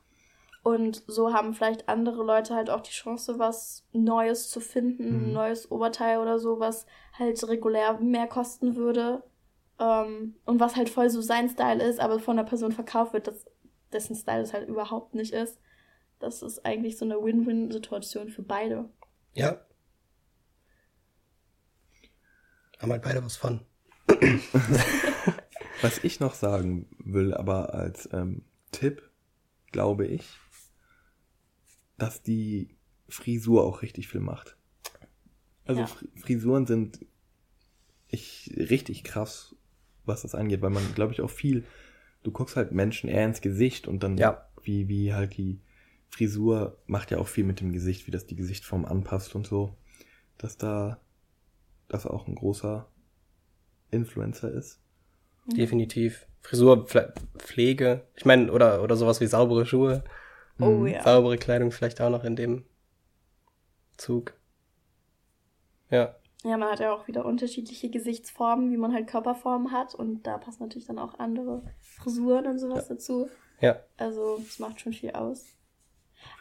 [0.62, 5.26] Und so haben vielleicht andere Leute halt auch die Chance, was Neues zu finden, ein
[5.28, 5.32] Mhm.
[5.32, 9.22] neues Oberteil oder so, was halt regulär mehr kosten würde.
[9.78, 13.28] Ähm, und was halt voll so sein Style ist, aber von der Person verkauft wird,
[13.28, 13.47] dass
[13.93, 15.61] dessen Style es halt überhaupt nicht ist.
[16.18, 18.89] Das ist eigentlich so eine Win-Win-Situation für beide.
[19.34, 19.61] Ja.
[22.78, 23.60] Haben halt beide was von.
[25.82, 29.02] Was ich noch sagen will, aber als ähm, Tipp,
[29.72, 30.24] glaube ich,
[31.98, 32.76] dass die
[33.08, 34.56] Frisur auch richtig viel macht.
[35.66, 35.86] Also Ja.
[35.86, 37.00] Fri- Frisuren sind
[38.08, 39.54] ich richtig krass,
[40.04, 41.64] was das angeht, weil man, glaube ich, auch viel,
[42.22, 44.48] du guckst halt Menschen eher ins Gesicht und dann Ja.
[44.62, 45.60] wie, wie halt die
[46.08, 49.76] Frisur macht ja auch viel mit dem Gesicht, wie das die Gesichtsform anpasst und so.
[50.38, 51.00] dass da
[51.89, 52.89] das auch ein großer
[53.91, 54.80] Influencer ist.
[55.47, 56.26] Definitiv.
[56.43, 58.07] Frisur, Pfle- Pflege.
[58.14, 60.03] Ich meine, oder, oder sowas wie saubere Schuhe.
[60.59, 60.87] Oh Mhm.
[60.89, 61.03] ja.
[61.03, 62.64] Saubere Kleidung vielleicht auch noch in dem
[63.97, 64.34] Zug.
[65.91, 66.16] Ja.
[66.45, 69.95] Ja, man hat ja auch wieder unterschiedliche Gesichtsformen, wie man halt Körperformen hat.
[69.95, 73.28] Und da passen natürlich dann auch andere Frisuren und sowas dazu.
[73.61, 73.80] Ja.
[73.97, 75.55] Also, es macht schon viel aus.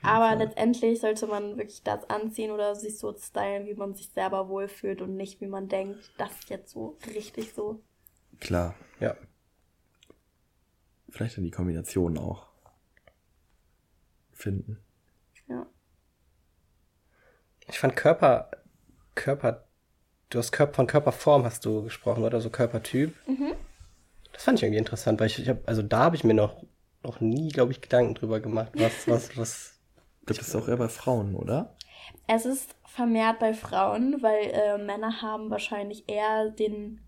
[0.01, 4.49] Aber letztendlich sollte man wirklich das anziehen oder sich so stylen, wie man sich selber
[4.49, 7.81] wohlfühlt und nicht, wie man denkt, das ist jetzt so richtig so.
[8.39, 8.75] Klar.
[8.99, 9.15] Ja.
[11.09, 12.47] Vielleicht dann die Kombination auch
[14.33, 14.79] finden.
[15.47, 15.65] Ja.
[17.67, 18.51] Ich fand Körper,
[19.15, 19.67] Körper,
[20.29, 23.15] du hast Körper, von Körperform hast du gesprochen, oder so Körpertyp.
[24.33, 26.61] Das fand ich irgendwie interessant, weil ich, ich habe, also da habe ich mir noch,
[27.03, 29.74] noch nie, glaube ich, Gedanken drüber gemacht, was, was, was.
[30.25, 31.75] Das ist auch eher bei Frauen, oder?
[32.27, 37.01] Es ist vermehrt bei Frauen, weil äh, Männer haben wahrscheinlich eher den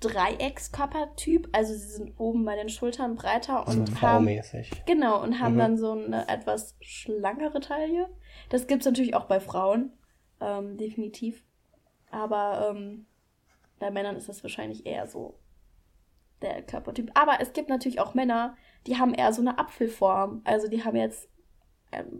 [0.00, 1.48] Dreieckskörpertyp.
[1.52, 4.70] Also sie sind oben bei den Schultern breiter und haben V-mäßig.
[4.86, 5.58] Genau, und haben Mhm.
[5.58, 8.08] dann so eine etwas schlankere Taille.
[8.48, 9.92] Das gibt's natürlich auch bei Frauen,
[10.40, 11.42] ähm, definitiv.
[12.10, 13.06] Aber ähm,
[13.78, 15.38] bei Männern ist das wahrscheinlich eher so
[16.42, 17.10] der Körpertyp.
[17.14, 20.42] Aber es gibt natürlich auch Männer, die haben eher so eine Apfelform.
[20.44, 21.28] Also die haben jetzt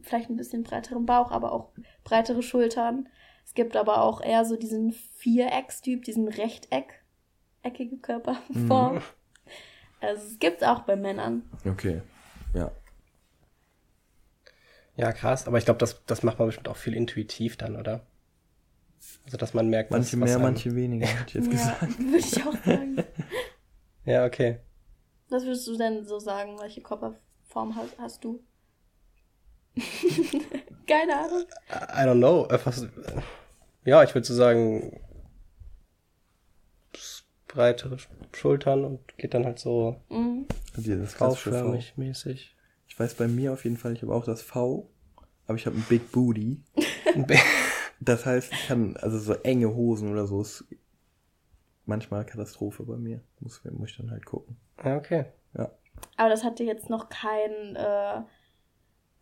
[0.03, 1.70] vielleicht ein bisschen breiteren Bauch, aber auch
[2.05, 3.09] breitere Schultern.
[3.45, 7.03] Es gibt aber auch eher so diesen Viereckstyp, diesen Rechteck,
[7.62, 9.03] eckige Körperform.
[10.01, 11.49] Also es gibt's auch bei Männern.
[11.64, 12.03] Okay.
[12.55, 12.70] Ja.
[14.97, 18.07] Ja, krass, aber ich glaube, das, das macht man bestimmt auch viel intuitiv dann, oder?
[19.24, 21.53] Also, dass man merkt, was- Manche was mehr, einem- manche weniger, hätte ich jetzt ja,
[21.53, 21.99] gesagt.
[21.99, 23.05] würde ich auch sagen.
[24.05, 24.61] Ja, okay.
[25.29, 26.59] Was würdest du denn so sagen?
[26.61, 28.43] Welche Körperform hast, hast du?
[30.87, 31.45] Keine Ahnung.
[31.70, 32.47] I don't know.
[32.49, 32.89] Äh, was, äh,
[33.85, 35.01] ja, ich würde so sagen,
[36.95, 37.24] Sch-
[38.35, 40.47] Schultern und geht dann halt so Mhm.
[41.07, 41.35] V.
[41.97, 42.57] Mäßig.
[42.89, 44.89] Ich weiß bei mir auf jeden Fall, ich habe auch das V,
[45.47, 46.62] aber ich habe ein Big Booty.
[47.99, 50.66] Das heißt, ich kann, also so enge Hosen oder so ist
[51.87, 53.22] manchmal Katastrophe bei mir.
[53.41, 54.59] Muss, muss ich dann halt gucken.
[54.85, 55.24] ja, okay.
[55.57, 55.70] Ja.
[56.18, 58.20] Aber das hat dir jetzt noch kein äh,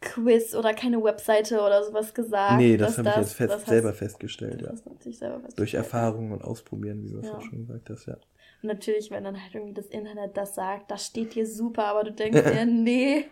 [0.04, 2.58] Quiz oder keine Webseite oder sowas gesagt.
[2.58, 4.68] nee, das habe ich jetzt fest, das hast- selber festgestellt, ja.
[4.76, 5.58] Selber festgestellt.
[5.58, 7.34] Durch Erfahrung und Ausprobieren, wie du es Ja.
[7.38, 8.14] auch schon gesagt hast, ja.
[8.62, 12.04] Und natürlich, wenn dann halt irgendwie das Internet das sagt, das steht dir super, aber
[12.04, 13.26] du denkst dir, nee,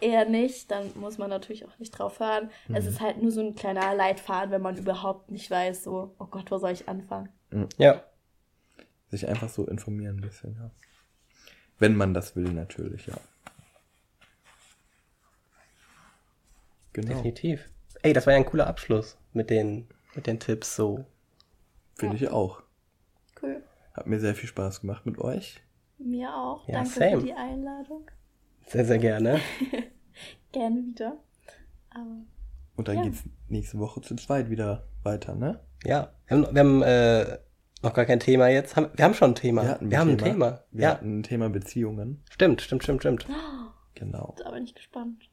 [0.00, 2.50] eher nicht, dann muss man natürlich auch nicht drauf hören.
[2.74, 6.26] Es ist halt nur so ein kleiner Leitfaden, wenn man überhaupt nicht weiß, so, oh
[6.26, 7.28] Gott, wo soll ich anfangen?
[7.78, 8.02] Ja,
[9.10, 10.70] Sich einfach so informieren ein bisschen, ja.
[11.78, 13.14] Wenn man das will, natürlich, ja.
[16.92, 17.68] Genau, definitiv.
[18.02, 21.04] Ey, das war ja ein cooler Abschluss mit den, mit den Tipps so.
[21.94, 22.62] finde ich auch.
[23.40, 23.62] Cool.
[23.94, 25.60] Hat mir sehr viel Spaß gemacht mit euch.
[25.98, 26.66] Mir auch.
[26.68, 27.20] Ja, Danke same.
[27.20, 28.10] für die Einladung.
[28.66, 29.40] Sehr, sehr gerne.
[30.52, 31.16] Gerne wieder.
[31.90, 32.22] Aber
[32.76, 33.02] Und dann Ja.
[33.04, 35.60] geht's nächste Woche zu zweit wieder weiter, ne?
[35.84, 37.38] Ja, wir haben, wir haben äh,
[37.82, 38.76] noch gar kein Thema jetzt.
[38.76, 39.66] Haben, wir haben schon ein Thema.
[39.66, 40.64] hatten wir haben ein Thema.
[40.70, 42.22] Wir ja, hatten ein Thema Beziehungen.
[42.30, 43.26] stimmt, stimmt, stimmt, stimmt.
[43.94, 44.34] Genau.
[44.42, 45.28] da bin ich gespannt.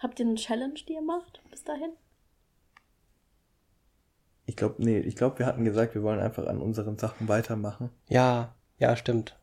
[0.00, 1.92] Habt ihr eine Challenge, die ihr macht bis dahin?
[4.46, 7.90] Ich glaube, nee, ich glaube, wir hatten gesagt, wir wollen einfach an unseren Sachen weitermachen.
[8.08, 9.38] Ja, ja, stimmt.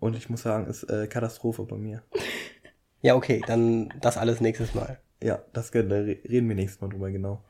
[0.00, 2.02] Und ich muss sagen, ist äh, Katastrophe bei mir.
[3.02, 4.98] Ja, okay, dann das alles nächstes Mal.
[5.22, 7.44] Ja, das da re- reden wir nächstes Mal drüber, genau.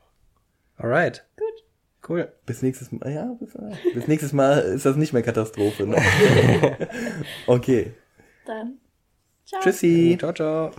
[0.75, 1.25] Alright.
[1.35, 1.63] Gut.
[2.07, 2.31] Cool.
[2.45, 5.87] Bis nächstes Mal, ja, bis, äh, bis nächstes Mal ist das nicht mehr Katastrophe.
[5.87, 5.97] Ne?
[7.47, 7.93] okay.
[8.45, 8.77] Dann.
[9.45, 9.61] Ciao.
[9.61, 10.17] Tschüssi.
[10.19, 10.71] Ciao, ciao.